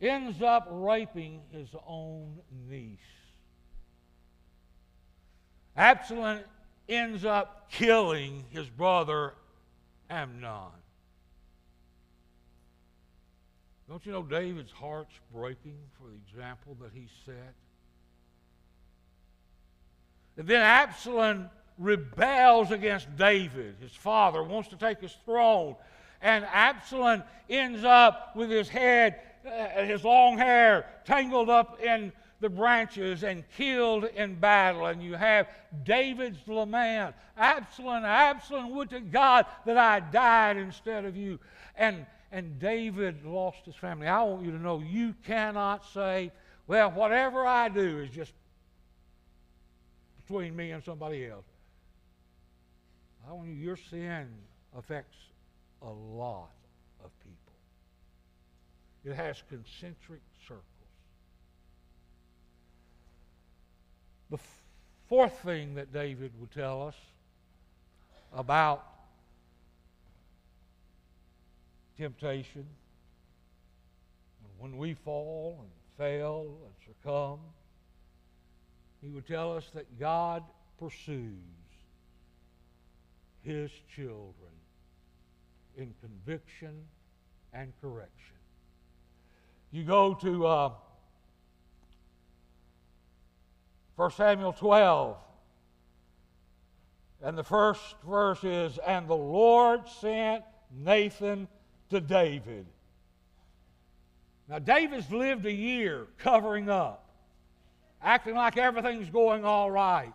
ends 0.00 0.40
up 0.42 0.66
raping 0.70 1.42
his 1.52 1.68
own 1.86 2.38
niece. 2.68 2.98
Absalom 5.76 6.40
ends 6.88 7.24
up 7.24 7.70
killing 7.70 8.44
his 8.50 8.68
brother 8.68 9.34
Amnon. 10.08 10.72
Don't 13.88 14.04
you 14.06 14.12
know 14.12 14.22
David's 14.22 14.72
heart's 14.72 15.14
breaking 15.32 15.78
for 15.98 16.08
the 16.08 16.16
example 16.28 16.76
that 16.80 16.92
he 16.94 17.08
set? 17.24 17.54
And 20.36 20.46
then 20.46 20.60
Absalom 20.60 21.50
rebels 21.78 22.70
against 22.70 23.14
David. 23.16 23.76
His 23.80 23.92
father 23.92 24.42
wants 24.42 24.68
to 24.70 24.76
take 24.76 25.00
his 25.00 25.16
throne. 25.24 25.76
And 26.22 26.44
Absalom 26.44 27.22
ends 27.48 27.84
up 27.84 28.36
with 28.36 28.50
his 28.50 28.68
head 28.68 29.20
uh, 29.46 29.84
his 29.84 30.04
long 30.04 30.36
hair 30.36 30.84
tangled 31.06 31.48
up 31.48 31.80
in 31.80 32.12
the 32.40 32.48
branches 32.48 33.24
and 33.24 33.42
killed 33.56 34.04
in 34.04 34.34
battle. 34.34 34.86
And 34.86 35.02
you 35.02 35.14
have 35.14 35.48
David's 35.84 36.46
lament 36.46 37.14
Absalom, 37.40 38.04
Absalom, 38.04 38.70
would 38.70 38.90
to 38.90 39.00
God 39.00 39.46
that 39.64 39.78
I 39.78 40.00
died 40.00 40.58
instead 40.58 41.06
of 41.06 41.16
you. 41.16 41.38
And, 41.74 42.04
and 42.30 42.58
David 42.58 43.24
lost 43.24 43.64
his 43.64 43.74
family. 43.74 44.06
I 44.06 44.22
want 44.22 44.44
you 44.44 44.50
to 44.50 44.58
know 44.58 44.80
you 44.80 45.14
cannot 45.24 45.86
say, 45.86 46.32
well, 46.66 46.90
whatever 46.90 47.46
I 47.46 47.70
do 47.70 48.00
is 48.00 48.10
just 48.10 48.34
between 50.30 50.54
me 50.54 50.70
and 50.70 50.84
somebody 50.84 51.26
else. 51.26 51.44
I 53.28 53.32
want 53.32 53.48
you, 53.48 53.54
your 53.54 53.76
sin 53.76 54.28
affects 54.78 55.16
a 55.82 55.88
lot 55.88 56.52
of 57.04 57.10
people. 57.18 57.52
It 59.04 59.14
has 59.16 59.42
concentric 59.48 60.20
circles. 60.46 60.64
The 64.30 64.38
fourth 65.08 65.36
thing 65.40 65.74
that 65.74 65.92
David 65.92 66.30
would 66.38 66.52
tell 66.52 66.86
us 66.86 66.94
about 68.32 68.86
temptation, 71.98 72.66
when 74.60 74.78
we 74.78 74.94
fall 74.94 75.58
and 75.60 75.70
fail 75.98 76.46
and 76.64 76.72
succumb, 76.86 77.40
he 79.02 79.08
would 79.08 79.26
tell 79.26 79.56
us 79.56 79.70
that 79.74 79.98
God 79.98 80.42
pursues 80.78 81.34
his 83.42 83.70
children 83.94 84.52
in 85.76 85.94
conviction 86.00 86.74
and 87.52 87.72
correction. 87.80 88.36
You 89.70 89.84
go 89.84 90.14
to 90.14 90.46
uh, 90.46 90.72
1 93.96 94.10
Samuel 94.12 94.52
12, 94.52 95.16
and 97.22 97.36
the 97.36 97.44
first 97.44 97.96
verse 98.06 98.42
is 98.44 98.78
And 98.78 99.06
the 99.06 99.14
Lord 99.14 99.86
sent 100.00 100.42
Nathan 100.74 101.48
to 101.90 102.00
David. 102.00 102.66
Now, 104.48 104.58
David's 104.58 105.10
lived 105.10 105.46
a 105.46 105.52
year 105.52 106.06
covering 106.18 106.68
up, 106.68 107.09
acting 108.02 108.34
like 108.34 108.56
everything's 108.56 109.10
going 109.10 109.44
all 109.44 109.70
right. 109.70 110.12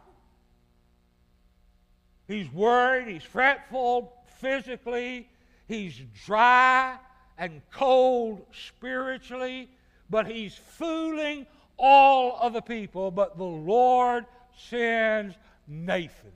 He's 2.27 2.51
worried, 2.51 3.07
he's 3.07 3.23
fretful 3.23 4.13
physically, 4.39 5.29
he's 5.67 5.99
dry 6.25 6.97
and 7.37 7.61
cold 7.71 8.45
spiritually, 8.67 9.69
but 10.09 10.25
he's 10.27 10.55
fooling 10.55 11.45
all 11.77 12.37
of 12.41 12.53
the 12.53 12.61
people. 12.61 13.11
But 13.11 13.37
the 13.37 13.43
Lord 13.43 14.25
sends 14.57 15.35
Nathan. 15.67 16.31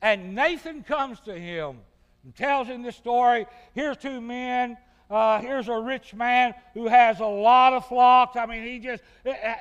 And 0.00 0.34
Nathan 0.34 0.82
comes 0.82 1.20
to 1.20 1.38
him 1.38 1.78
and 2.24 2.34
tells 2.36 2.68
him 2.68 2.82
this 2.82 2.96
story. 2.96 3.46
Here's 3.74 3.96
two 3.96 4.20
men. 4.20 4.76
Uh, 5.10 5.40
here's 5.40 5.68
a 5.68 5.78
rich 5.78 6.14
man 6.14 6.54
who 6.72 6.86
has 6.86 7.20
a 7.20 7.26
lot 7.26 7.72
of 7.72 7.86
flocks. 7.86 8.36
I 8.36 8.46
mean, 8.46 8.64
he 8.64 8.78
just 8.78 9.02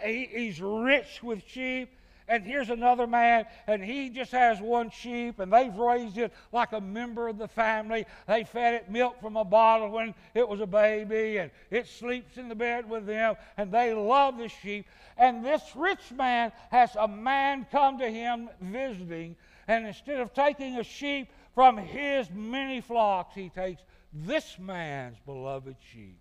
he, 0.04 0.30
he's 0.32 0.62
rich 0.62 1.22
with 1.22 1.44
sheep 1.48 1.90
and 2.28 2.44
here's 2.44 2.70
another 2.70 3.06
man, 3.06 3.46
and 3.68 3.84
he 3.84 4.10
just 4.10 4.32
has 4.32 4.62
one 4.62 4.90
sheep, 4.90 5.40
and 5.40 5.52
they've 5.52 5.76
raised 5.76 6.18
it 6.18 6.34
like 6.52 6.72
a 6.72 6.82
member 6.82 7.28
of 7.28 7.38
the 7.38 7.48
family. 7.48 8.06
They 8.28 8.44
fed 8.44 8.76
it 8.76 8.90
milk 8.90 9.20
from 9.20 9.36
a 9.36 9.44
bottle 9.44 9.90
when 9.90 10.16
it 10.34 10.48
was 10.48 10.62
a 10.62 10.68
baby, 10.68 11.38
and 11.38 11.52
it 11.70 11.88
sleeps 11.88 12.38
in 12.38 12.50
the 12.50 12.56
bed 12.56 12.90
with 12.90 13.06
them, 13.06 13.36
and 13.58 13.72
they 13.72 13.94
love 13.94 14.38
the 14.38 14.48
sheep. 14.48 14.86
And 15.18 15.46
this 15.46 15.62
rich 15.76 16.12
man 16.16 16.52
has 16.72 16.96
a 16.96 17.08
man 17.08 17.68
come 17.72 18.00
to 18.00 18.10
him 18.10 18.50
visiting, 18.62 19.36
and 19.68 19.86
instead 19.86 20.20
of 20.20 20.34
taking 20.34 20.80
a 20.80 20.84
sheep 20.84 21.30
from 21.54 21.78
his 21.78 22.30
many 22.32 22.82
flocks, 22.82 23.36
he 23.36 23.50
takes 23.50 23.82
this 24.14 24.58
man's 24.60 25.18
beloved 25.26 25.76
sheep, 25.92 26.20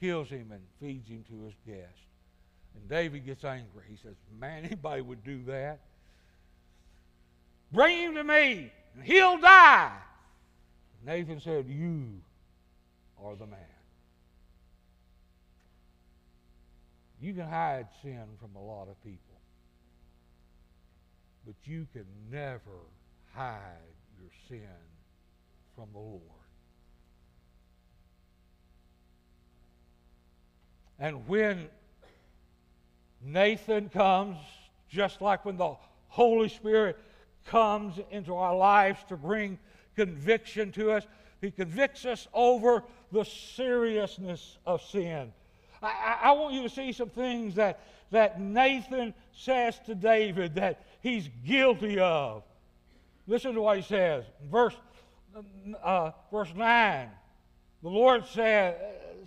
kills 0.00 0.28
him, 0.28 0.52
and 0.52 0.60
feeds 0.80 1.08
him 1.08 1.24
to 1.30 1.44
his 1.44 1.54
guests. 1.66 2.00
And 2.74 2.88
David 2.88 3.24
gets 3.24 3.44
angry. 3.44 3.84
He 3.88 3.96
says, 3.96 4.14
Man, 4.38 4.64
anybody 4.64 5.02
would 5.02 5.24
do 5.24 5.42
that. 5.46 5.80
Bring 7.72 7.98
him 7.98 8.14
to 8.14 8.24
me, 8.24 8.72
and 8.94 9.04
he'll 9.04 9.38
die. 9.38 9.92
Nathan 11.04 11.40
said, 11.40 11.66
You 11.68 12.20
are 13.22 13.34
the 13.34 13.46
man. 13.46 13.58
You 17.20 17.34
can 17.34 17.48
hide 17.48 17.88
sin 18.02 18.24
from 18.40 18.54
a 18.54 18.64
lot 18.64 18.88
of 18.88 19.02
people, 19.02 19.40
but 21.44 21.56
you 21.64 21.86
can 21.92 22.06
never 22.30 22.78
hide 23.34 23.94
your 24.20 24.30
sin 24.48 24.87
from 25.78 25.92
the 25.92 25.98
Lord. 25.98 26.22
And 30.98 31.28
when 31.28 31.68
Nathan 33.22 33.88
comes 33.88 34.38
just 34.88 35.20
like 35.20 35.44
when 35.44 35.56
the 35.56 35.76
Holy 36.08 36.48
Spirit 36.48 36.98
comes 37.46 37.94
into 38.10 38.34
our 38.34 38.56
lives 38.56 38.98
to 39.08 39.16
bring 39.16 39.56
conviction 39.94 40.72
to 40.72 40.90
us. 40.90 41.06
He 41.40 41.50
convicts 41.50 42.04
us 42.04 42.26
over 42.34 42.82
the 43.12 43.24
seriousness 43.24 44.58
of 44.66 44.82
sin. 44.82 45.32
I, 45.80 46.18
I, 46.24 46.32
want 46.32 46.54
you 46.54 46.62
to 46.62 46.68
see 46.68 46.90
some 46.90 47.08
things 47.08 47.54
that, 47.54 47.80
that 48.10 48.40
Nathan 48.40 49.14
says 49.32 49.78
to 49.86 49.94
David 49.94 50.56
that 50.56 50.84
he's 51.00 51.28
guilty 51.46 52.00
of. 52.00 52.42
Listen 53.28 53.54
to 53.54 53.62
what 53.62 53.76
he 53.76 53.82
says. 53.82 54.24
Verse, 54.50 54.74
uh, 55.82 56.10
verse 56.32 56.52
9 56.54 57.08
The 57.82 57.88
Lord 57.88 58.24
said 58.26 58.76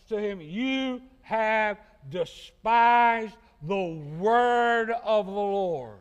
to 0.09 0.17
him, 0.17 0.41
You 0.41 1.01
have 1.21 1.77
despised 2.09 3.35
the 3.63 3.99
word 4.19 4.91
of 5.03 5.25
the 5.25 5.31
Lord. 5.31 5.99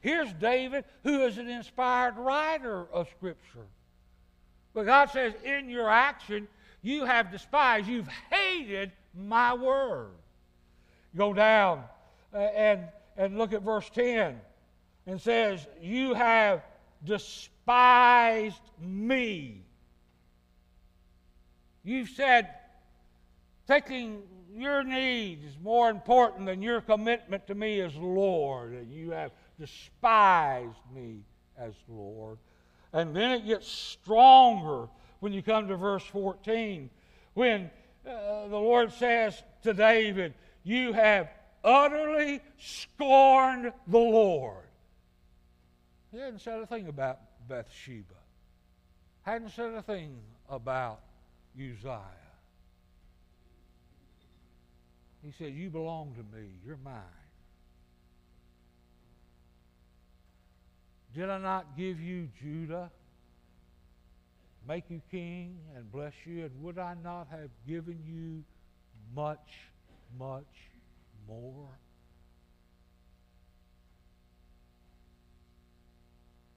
Here's 0.00 0.32
David, 0.34 0.84
who 1.02 1.24
is 1.24 1.38
an 1.38 1.48
inspired 1.48 2.16
writer 2.16 2.86
of 2.92 3.08
Scripture. 3.16 3.66
But 4.74 4.86
God 4.86 5.10
says, 5.10 5.32
in 5.44 5.70
your 5.70 5.88
action, 5.88 6.46
you 6.82 7.04
have 7.04 7.32
despised, 7.32 7.88
you've 7.88 8.08
hated 8.30 8.92
my 9.14 9.54
word. 9.54 10.10
Go 11.16 11.32
down 11.32 11.82
uh, 12.34 12.38
and, 12.38 12.80
and 13.16 13.38
look 13.38 13.52
at 13.52 13.62
verse 13.62 13.88
10 13.90 14.38
and 15.06 15.20
says, 15.20 15.66
You 15.80 16.14
have 16.14 16.62
despised 17.04 17.50
me. 18.80 19.62
You've 21.82 22.08
said, 22.10 22.48
taking 23.66 24.22
your 24.54 24.82
need 24.82 25.44
is 25.44 25.56
more 25.62 25.90
important 25.90 26.46
than 26.46 26.62
your 26.62 26.80
commitment 26.80 27.46
to 27.46 27.54
me 27.54 27.80
as 27.80 27.94
Lord, 27.96 28.72
and 28.72 28.90
you 28.90 29.10
have 29.10 29.32
despised 29.58 30.78
me 30.94 31.20
as 31.58 31.74
Lord. 31.88 32.38
And 32.92 33.14
then 33.14 33.32
it 33.32 33.46
gets 33.46 33.68
stronger 33.68 34.88
when 35.20 35.32
you 35.32 35.42
come 35.42 35.68
to 35.68 35.76
verse 35.76 36.04
14, 36.04 36.88
when 37.34 37.70
uh, 38.06 38.48
the 38.48 38.56
Lord 38.56 38.92
says 38.92 39.42
to 39.62 39.74
David, 39.74 40.34
You 40.62 40.92
have 40.92 41.28
utterly 41.64 42.40
scorned 42.58 43.72
the 43.86 43.98
Lord. 43.98 44.64
He 46.12 46.18
hadn't 46.18 46.40
said 46.40 46.60
a 46.60 46.66
thing 46.66 46.88
about 46.88 47.18
Bathsheba, 47.48 48.14
hadn't 49.22 49.50
said 49.50 49.72
a 49.72 49.82
thing 49.82 50.16
about 50.48 51.00
Uzziah. 51.56 52.00
He 55.24 55.32
said, 55.36 55.52
You 55.54 55.70
belong 55.70 56.14
to 56.14 56.36
me. 56.36 56.46
You're 56.64 56.78
mine. 56.84 57.02
Did 61.14 61.30
I 61.30 61.38
not 61.38 61.76
give 61.76 61.98
you 61.98 62.28
Judah, 62.40 62.90
make 64.68 64.84
you 64.90 65.00
king, 65.10 65.56
and 65.74 65.90
bless 65.90 66.12
you? 66.26 66.44
And 66.44 66.62
would 66.62 66.78
I 66.78 66.94
not 67.02 67.26
have 67.30 67.48
given 67.66 67.98
you 68.06 68.44
much, 69.14 69.58
much 70.18 70.44
more? 71.26 71.68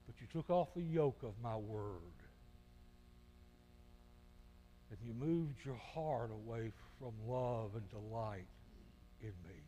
But 0.06 0.19
you 0.19 0.19
took 0.32 0.48
off 0.50 0.68
the 0.74 0.82
yoke 0.82 1.22
of 1.22 1.32
my 1.42 1.56
word. 1.56 2.00
And 4.90 4.98
you 5.04 5.14
moved 5.14 5.64
your 5.64 5.80
heart 5.94 6.30
away 6.30 6.72
from 6.98 7.12
love 7.26 7.70
and 7.74 7.88
delight 7.90 8.46
in 9.20 9.28
me. 9.28 9.60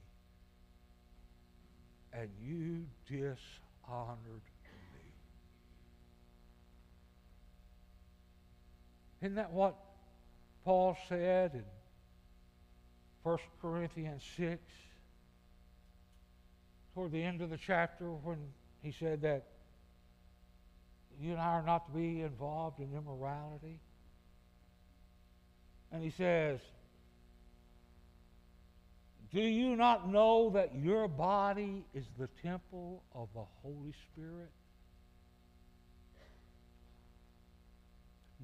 And 2.12 2.28
you 2.40 2.84
dishonored 3.08 4.42
me. 4.64 5.00
Isn't 9.22 9.36
that 9.36 9.52
what 9.52 9.76
Paul 10.64 10.96
said 11.08 11.54
in 11.54 11.64
1 13.22 13.38
Corinthians 13.60 14.22
6, 14.36 14.60
toward 16.94 17.12
the 17.12 17.22
end 17.22 17.40
of 17.40 17.50
the 17.50 17.56
chapter, 17.56 18.10
when 18.10 18.38
he 18.82 18.92
said 18.92 19.22
that 19.22 19.46
you 21.20 21.32
and 21.32 21.40
I 21.40 21.46
are 21.46 21.62
not 21.62 21.86
to 21.86 21.92
be 21.92 22.22
involved 22.22 22.78
in 22.80 22.88
immorality. 22.96 23.80
And 25.92 26.02
he 26.02 26.10
says, 26.10 26.60
Do 29.32 29.40
you 29.40 29.76
not 29.76 30.08
know 30.08 30.50
that 30.50 30.74
your 30.74 31.08
body 31.08 31.84
is 31.94 32.04
the 32.18 32.28
temple 32.42 33.02
of 33.14 33.28
the 33.34 33.44
Holy 33.62 33.94
Spirit? 34.12 34.50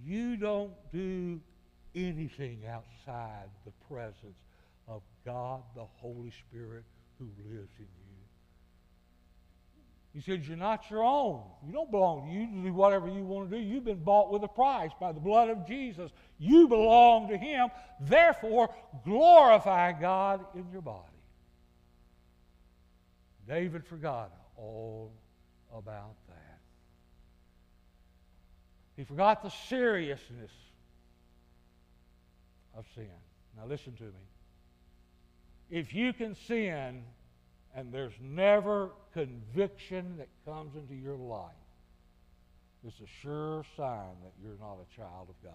You 0.04 0.36
don't 0.36 0.72
do 0.92 1.40
anything 1.94 2.62
outside 2.68 3.48
the 3.64 3.72
presence 3.92 4.38
of 4.86 5.02
God, 5.24 5.62
the 5.74 5.84
Holy 5.84 6.32
Spirit, 6.46 6.84
who 7.18 7.26
lives 7.50 7.70
in 7.78 7.84
you. 7.84 8.07
He 10.14 10.20
said, 10.20 10.44
You're 10.46 10.56
not 10.56 10.90
your 10.90 11.04
own. 11.04 11.42
You 11.66 11.72
don't 11.72 11.90
belong 11.90 12.28
to 12.28 12.32
you 12.32 12.62
do 12.62 12.72
whatever 12.72 13.08
you 13.08 13.22
want 13.22 13.50
to 13.50 13.56
do. 13.56 13.62
You've 13.62 13.84
been 13.84 14.02
bought 14.02 14.32
with 14.32 14.42
a 14.42 14.48
price 14.48 14.90
by 14.98 15.12
the 15.12 15.20
blood 15.20 15.50
of 15.50 15.66
Jesus. 15.66 16.10
You 16.38 16.68
belong 16.68 17.28
to 17.28 17.36
Him. 17.36 17.68
Therefore, 18.00 18.74
glorify 19.04 19.92
God 19.92 20.44
in 20.54 20.66
your 20.72 20.82
body. 20.82 21.04
David 23.46 23.84
forgot 23.86 24.32
all 24.56 25.12
about 25.74 26.16
that. 26.28 26.58
He 28.96 29.04
forgot 29.04 29.42
the 29.42 29.50
seriousness 29.68 30.50
of 32.76 32.84
sin. 32.94 33.08
Now, 33.56 33.66
listen 33.66 33.94
to 33.94 34.04
me. 34.04 34.10
If 35.70 35.94
you 35.94 36.12
can 36.12 36.34
sin 36.34 37.04
and 37.74 37.92
there's 37.92 38.14
never 38.20 38.90
conviction 39.18 40.16
that 40.18 40.28
comes 40.44 40.76
into 40.76 40.94
your 40.94 41.16
life, 41.16 41.50
it's 42.86 43.00
a 43.00 43.22
sure 43.22 43.64
sign 43.76 44.14
that 44.22 44.32
you're 44.40 44.58
not 44.60 44.78
a 44.78 44.96
child 44.96 45.28
of 45.28 45.42
God. 45.42 45.54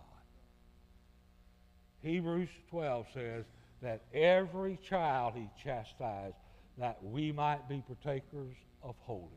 Hebrews 2.02 2.50
12 2.70 3.06
says 3.14 3.46
that 3.82 4.02
every 4.14 4.78
child 4.84 5.34
he 5.36 5.50
chastised 5.64 6.36
that 6.78 6.98
we 7.02 7.32
might 7.32 7.70
be 7.70 7.82
partakers 7.88 8.56
of 8.82 8.96
holiness. 9.00 9.32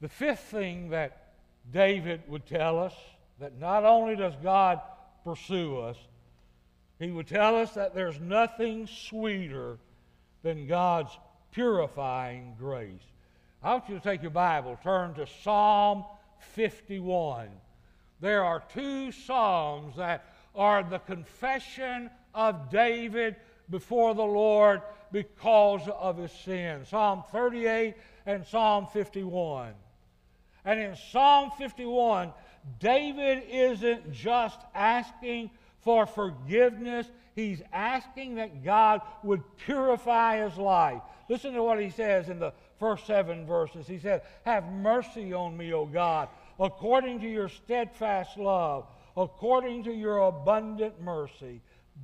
The 0.00 0.08
fifth 0.08 0.44
thing 0.50 0.90
that 0.90 1.32
David 1.72 2.22
would 2.28 2.46
tell 2.46 2.78
us 2.78 2.94
that 3.40 3.58
not 3.58 3.84
only 3.84 4.14
does 4.14 4.34
God 4.42 4.80
pursue 5.24 5.78
us, 5.78 5.96
he 7.00 7.10
would 7.10 7.26
tell 7.26 7.56
us 7.56 7.72
that 7.72 7.94
there's 7.94 8.20
nothing 8.20 8.86
sweeter 8.86 9.78
than 10.44 10.68
God's 10.68 11.18
purifying 11.54 12.54
grace. 12.58 13.02
I 13.62 13.72
want 13.72 13.88
you 13.88 13.94
to 13.94 14.00
take 14.00 14.22
your 14.22 14.30
Bible, 14.30 14.78
turn 14.82 15.14
to 15.14 15.26
Psalm 15.42 16.04
51. 16.52 17.48
There 18.20 18.44
are 18.44 18.62
two 18.72 19.12
Psalms 19.12 19.96
that 19.96 20.34
are 20.54 20.82
the 20.82 20.98
confession 20.98 22.10
of 22.34 22.70
David 22.70 23.36
before 23.70 24.14
the 24.14 24.24
Lord 24.24 24.82
because 25.12 25.88
of 25.88 26.18
his 26.18 26.32
sin 26.32 26.84
Psalm 26.84 27.22
38 27.30 27.94
and 28.26 28.44
Psalm 28.44 28.86
51. 28.92 29.72
And 30.64 30.80
in 30.80 30.96
Psalm 30.96 31.52
51, 31.56 32.32
David 32.80 33.44
isn't 33.48 34.12
just 34.12 34.58
asking 34.74 35.50
for 35.84 36.06
forgiveness, 36.06 37.06
he's 37.36 37.62
asking 37.72 38.36
that 38.36 38.64
God 38.64 39.02
would 39.22 39.42
purify 39.58 40.48
his 40.48 40.56
life. 40.58 41.02
Listen 41.28 41.52
to 41.52 41.62
what 41.62 41.80
he 41.80 41.90
says 41.90 42.28
in 42.28 42.38
the 42.38 42.52
first 42.78 43.06
seven 43.06 43.46
verses. 43.46 43.86
He 43.86 43.98
said, 43.98 44.22
Have 44.44 44.64
mercy 44.64 45.32
on 45.32 45.56
me, 45.56 45.72
O 45.72 45.86
God, 45.86 46.28
according 46.58 47.20
to 47.20 47.28
your 47.28 47.48
steadfast 47.48 48.38
love, 48.38 48.86
according 49.16 49.84
to 49.84 49.92
your 49.92 50.18
abundant 50.18 51.00
mercy. 51.00 51.60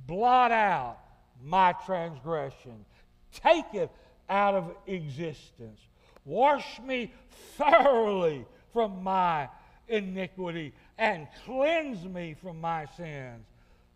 Blot 0.07 0.51
out 0.51 0.97
my 1.43 1.73
transgression, 1.85 2.85
take 3.33 3.73
it 3.73 3.89
out 4.29 4.55
of 4.55 4.75
existence. 4.87 5.79
Wash 6.23 6.79
me 6.79 7.11
thoroughly 7.57 8.45
from 8.71 9.03
my 9.03 9.49
iniquity 9.87 10.73
and 10.97 11.27
cleanse 11.45 12.05
me 12.05 12.35
from 12.41 12.61
my 12.61 12.85
sins. 12.95 13.45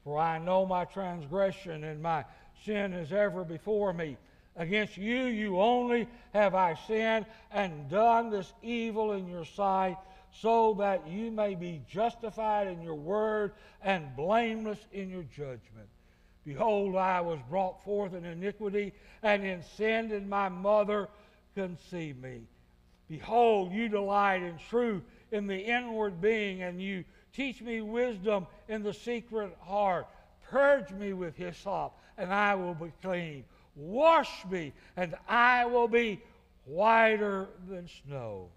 For 0.06 0.20
I 0.20 0.38
know 0.38 0.66
my 0.66 0.86
transgression 0.86 1.84
and 1.84 2.02
my 2.02 2.24
sin 2.64 2.94
is 2.94 3.12
ever 3.12 3.44
before 3.44 3.92
me. 3.92 4.18
Against 4.56 4.96
you, 4.98 5.26
you 5.26 5.60
only 5.60 6.08
have 6.32 6.56
I 6.56 6.76
sinned 6.88 7.26
and 7.52 7.90
done 7.90 8.30
this 8.30 8.54
evil 8.62 9.12
in 9.12 9.28
your 9.28 9.44
sight, 9.44 9.98
so 10.32 10.76
that 10.76 11.08
you 11.08 11.32
may 11.32 11.56
be 11.56 11.82
justified 11.90 12.68
in 12.68 12.82
your 12.82 12.96
word 12.96 13.54
and 13.82 14.16
blameless 14.16 14.80
in 14.94 15.10
your 15.10 15.24
judgment. 15.24 15.90
Behold, 16.46 16.96
I 16.96 17.22
was 17.22 17.40
brought 17.50 17.84
forth 17.84 18.14
in 18.14 18.24
iniquity, 18.26 18.94
and 19.24 19.44
in 19.44 19.64
sin 19.64 20.10
did 20.10 20.28
my 20.28 20.50
mother 20.50 21.10
conceive 21.56 22.18
me. 22.18 22.42
Behold, 23.10 23.72
you 23.72 23.90
delight 23.90 24.44
in 24.44 24.58
truth 24.70 25.04
in 25.32 25.48
the 25.48 25.58
inward 25.58 26.22
being, 26.22 26.62
and 26.62 26.82
you 26.82 27.04
Teach 27.36 27.62
me 27.62 27.82
wisdom 27.82 28.48
in 28.70 28.82
the 28.82 28.94
secret 28.94 29.56
heart. 29.62 30.08
Purge 30.50 30.92
me 30.92 31.14
with 31.14 31.36
hyssop, 31.36 31.94
and 32.18 32.32
I 32.32 32.56
will 32.56 32.76
be 32.76 32.94
clean. 33.02 33.44
Wash 33.76 34.46
me, 34.50 34.72
and 34.96 35.16
I 35.28 35.66
will 35.66 35.88
be 35.88 36.22
whiter 36.64 37.50
than 37.68 37.90
snow. 38.06 38.50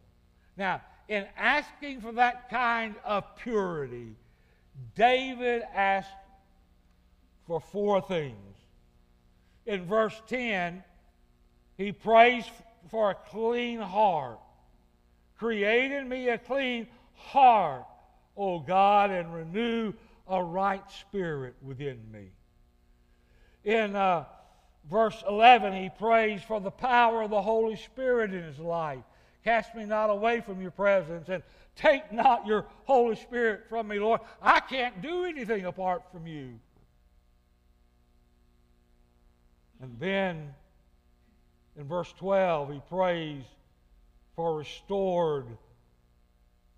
Now, 0.57 0.81
in 1.09 1.27
asking 1.37 2.03
for 2.03 2.13
that 2.13 2.51
kind 2.51 2.95
of 3.05 3.25
purity, 3.37 4.15
David 4.95 5.63
asked 5.75 6.11
for 7.47 7.61
four 7.61 8.01
things. 8.01 8.35
In 9.67 9.87
verse 9.87 10.21
10, 10.29 10.85
he 11.77 11.93
prays 11.93 12.45
for 12.91 13.11
a 13.11 13.15
clean 13.15 13.81
heart. 13.81 14.39
Create 15.37 15.93
in 15.93 16.09
me 16.09 16.29
a 16.29 16.39
clean 16.39 16.87
heart, 17.15 17.85
O 18.39 18.61
God, 18.61 19.11
and 19.11 19.35
renew 19.35 19.93
a 20.29 20.43
right 20.43 20.89
spirit 21.01 21.57
within 21.63 22.01
me. 22.13 22.29
In 23.65 23.97
uh, 23.97 24.25
verse 24.89 25.23
11, 25.29 25.75
he 25.75 25.91
prays 25.91 26.41
for 26.43 26.61
the 26.61 26.71
power 26.71 27.23
of 27.23 27.31
the 27.31 27.43
Holy 27.43 27.77
Spirit 27.77 28.33
in 28.33 28.45
his 28.45 28.59
life. 28.59 29.03
Cast 29.45 29.75
me 29.75 29.85
not 29.85 30.11
away 30.11 30.41
from 30.41 30.61
your 30.61 30.71
presence, 30.71 31.29
and 31.29 31.43
take 31.75 32.13
not 32.13 32.47
your 32.47 32.67
Holy 32.85 33.17
Spirit 33.17 33.63
from 33.69 33.89
me, 33.89 33.99
Lord. 33.99 34.21
I 34.41 34.61
can't 34.61 35.03
do 35.03 35.25
anything 35.25 35.65
apart 35.65 36.03
from 36.13 36.27
you. 36.27 36.59
And 39.81 39.99
then 39.99 40.55
in 41.77 41.85
verse 41.85 42.13
12, 42.19 42.73
he 42.73 42.81
prays 42.89 43.45
for 44.35 44.57
restored 44.57 45.47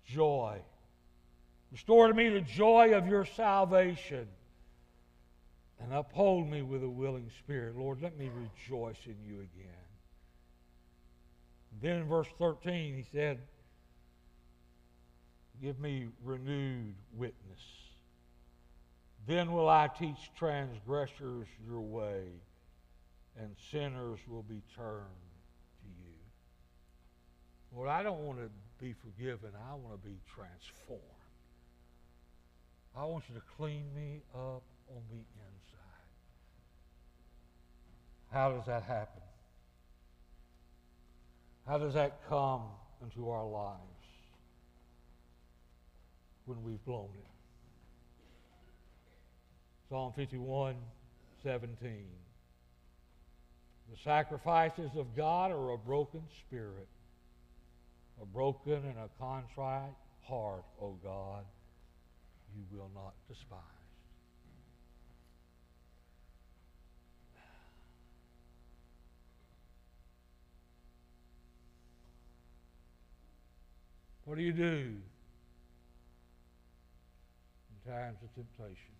joy. 0.05 0.59
Restore 1.71 2.07
to 2.07 2.13
me 2.13 2.29
the 2.29 2.41
joy 2.41 2.93
of 2.93 3.07
your 3.07 3.25
salvation 3.25 4.27
and 5.79 5.93
uphold 5.93 6.49
me 6.49 6.61
with 6.61 6.83
a 6.83 6.89
willing 6.89 7.29
spirit. 7.39 7.77
Lord, 7.77 8.01
let 8.01 8.17
me 8.17 8.29
rejoice 8.29 8.99
in 9.05 9.15
you 9.25 9.35
again. 9.35 9.87
then 11.81 11.97
in 11.97 12.07
verse 12.07 12.27
13, 12.37 12.95
he 12.95 13.05
said, 13.11 13.39
Give 15.61 15.79
me 15.79 16.07
renewed 16.23 16.95
witness. 17.15 17.61
Then 19.27 19.53
will 19.53 19.69
I 19.69 19.87
teach 19.87 20.31
transgressors 20.37 21.47
your 21.65 21.81
way, 21.81 22.23
and 23.39 23.55
sinners 23.71 24.19
will 24.27 24.43
be 24.43 24.61
turned 24.75 25.05
to 25.83 25.87
you. 25.87 26.15
Lord, 27.75 27.89
I 27.89 28.01
don't 28.03 28.25
want 28.25 28.39
to 28.39 28.49
be 28.83 28.93
forgiven, 28.93 29.51
I 29.69 29.75
want 29.75 30.01
to 30.01 30.07
be 30.07 30.17
transformed. 30.35 31.20
I 32.95 33.05
want 33.05 33.23
you 33.29 33.35
to 33.35 33.41
clean 33.57 33.85
me 33.95 34.21
up 34.33 34.63
on 34.89 35.01
the 35.09 35.15
inside. 35.15 36.09
How 38.31 38.51
does 38.51 38.65
that 38.65 38.83
happen? 38.83 39.21
How 41.65 41.77
does 41.77 41.93
that 41.93 42.19
come 42.27 42.63
into 43.01 43.29
our 43.29 43.45
lives 43.45 43.79
when 46.45 46.61
we've 46.63 46.83
blown 46.85 47.09
it? 47.17 47.27
Psalm 49.89 50.13
51 50.15 50.75
17. 51.43 52.05
The 53.89 53.97
sacrifices 54.03 54.91
of 54.95 55.15
God 55.15 55.51
are 55.51 55.71
a 55.71 55.77
broken 55.77 56.21
spirit, 56.45 56.87
a 58.21 58.25
broken 58.25 58.73
and 58.73 58.97
a 58.97 59.09
contrite 59.17 59.95
heart, 60.27 60.65
O 60.81 60.97
God 61.03 61.43
you 62.55 62.63
will 62.77 62.91
not 62.93 63.13
despise. 63.27 63.59
What 74.25 74.37
do 74.37 74.43
you 74.43 74.53
do 74.53 74.95
in 77.69 77.91
times 77.91 78.17
of 78.23 78.33
temptation? 78.33 78.93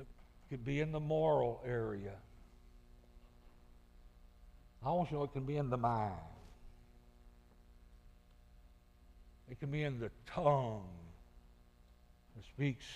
It 0.00 0.06
could 0.50 0.64
be 0.64 0.80
in 0.80 0.90
the 0.90 1.00
moral 1.00 1.62
area. 1.64 2.14
I 4.84 4.90
want 4.90 5.10
you 5.10 5.16
to 5.16 5.18
know 5.18 5.24
it 5.24 5.32
can 5.32 5.44
be 5.44 5.56
in 5.56 5.70
the 5.70 5.76
mind. 5.76 6.14
It 9.50 9.60
can 9.60 9.70
be 9.70 9.82
in 9.82 10.00
the 10.00 10.10
tongue 10.26 10.88
that 12.34 12.44
speaks 12.44 12.86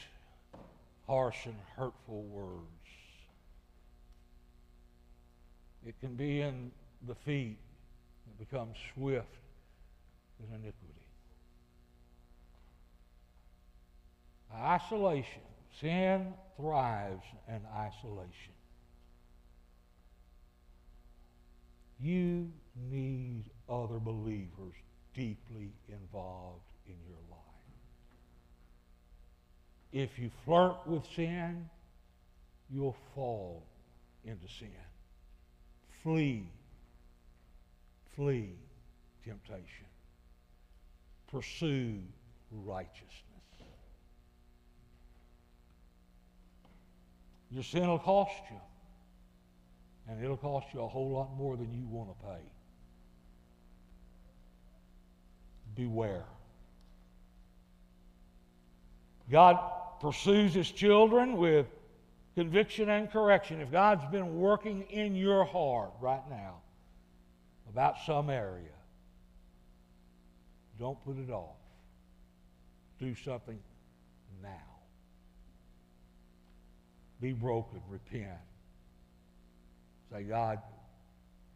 harsh 1.06 1.46
and 1.46 1.56
hurtful 1.76 2.22
words. 2.22 2.66
It 5.86 5.94
can 6.00 6.14
be 6.14 6.40
in 6.40 6.70
the 7.06 7.14
feet 7.14 7.58
that 8.26 8.50
become 8.50 8.70
swift 8.94 9.26
in 10.40 10.54
iniquity. 10.54 10.76
Isolation. 14.54 15.42
Sin 15.80 16.34
thrives 16.56 17.24
in 17.48 17.60
isolation. 17.74 18.52
You 22.00 22.50
need 22.90 23.44
other 23.68 23.98
believers 23.98 24.74
deeply 25.14 25.72
involved 25.88 26.64
in 26.86 26.94
your 27.06 27.18
life. 27.30 27.40
If 29.92 30.18
you 30.18 30.30
flirt 30.44 30.86
with 30.86 31.04
sin, 31.14 31.68
you'll 32.72 32.96
fall 33.14 33.64
into 34.24 34.46
sin. 34.58 34.68
Flee. 36.02 36.46
Flee 38.14 38.54
temptation. 39.24 39.86
Pursue 41.30 41.98
righteousness. 42.52 43.20
Your 47.50 47.64
sin 47.64 47.88
will 47.88 47.98
cost 47.98 48.42
you. 48.50 48.60
And 50.08 50.24
it'll 50.24 50.36
cost 50.36 50.66
you 50.72 50.80
a 50.80 50.88
whole 50.88 51.10
lot 51.10 51.36
more 51.36 51.56
than 51.56 51.72
you 51.72 51.86
want 51.86 52.10
to 52.10 52.26
pay. 52.26 52.40
Beware. 55.74 56.24
God 59.30 59.58
pursues 60.00 60.54
his 60.54 60.70
children 60.70 61.36
with 61.36 61.66
conviction 62.34 62.88
and 62.88 63.10
correction. 63.10 63.60
If 63.60 63.70
God's 63.70 64.04
been 64.10 64.40
working 64.40 64.82
in 64.90 65.14
your 65.14 65.44
heart 65.44 65.92
right 66.00 66.22
now 66.28 66.56
about 67.68 67.96
some 68.04 68.30
area, 68.30 68.64
don't 70.78 71.02
put 71.04 71.18
it 71.18 71.30
off. 71.30 71.56
Do 72.98 73.14
something 73.14 73.58
now. 74.42 74.48
Be 77.20 77.32
broken, 77.32 77.80
repent. 77.88 78.38
Say, 80.10 80.22
God, 80.22 80.58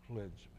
cleanse 0.06 0.30
me. 0.30 0.53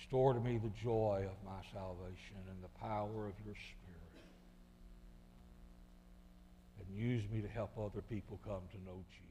Restore 0.00 0.32
to 0.32 0.40
me 0.40 0.56
the 0.56 0.72
joy 0.82 1.28
of 1.28 1.36
my 1.44 1.60
salvation 1.72 2.40
and 2.48 2.56
the 2.64 2.72
power 2.80 3.28
of 3.28 3.34
your 3.44 3.54
Spirit 3.54 4.00
and 6.80 6.98
use 6.98 7.22
me 7.30 7.42
to 7.42 7.48
help 7.48 7.70
other 7.78 8.00
people 8.08 8.40
come 8.42 8.62
to 8.72 8.78
know 8.84 9.04
Jesus. 9.10 9.29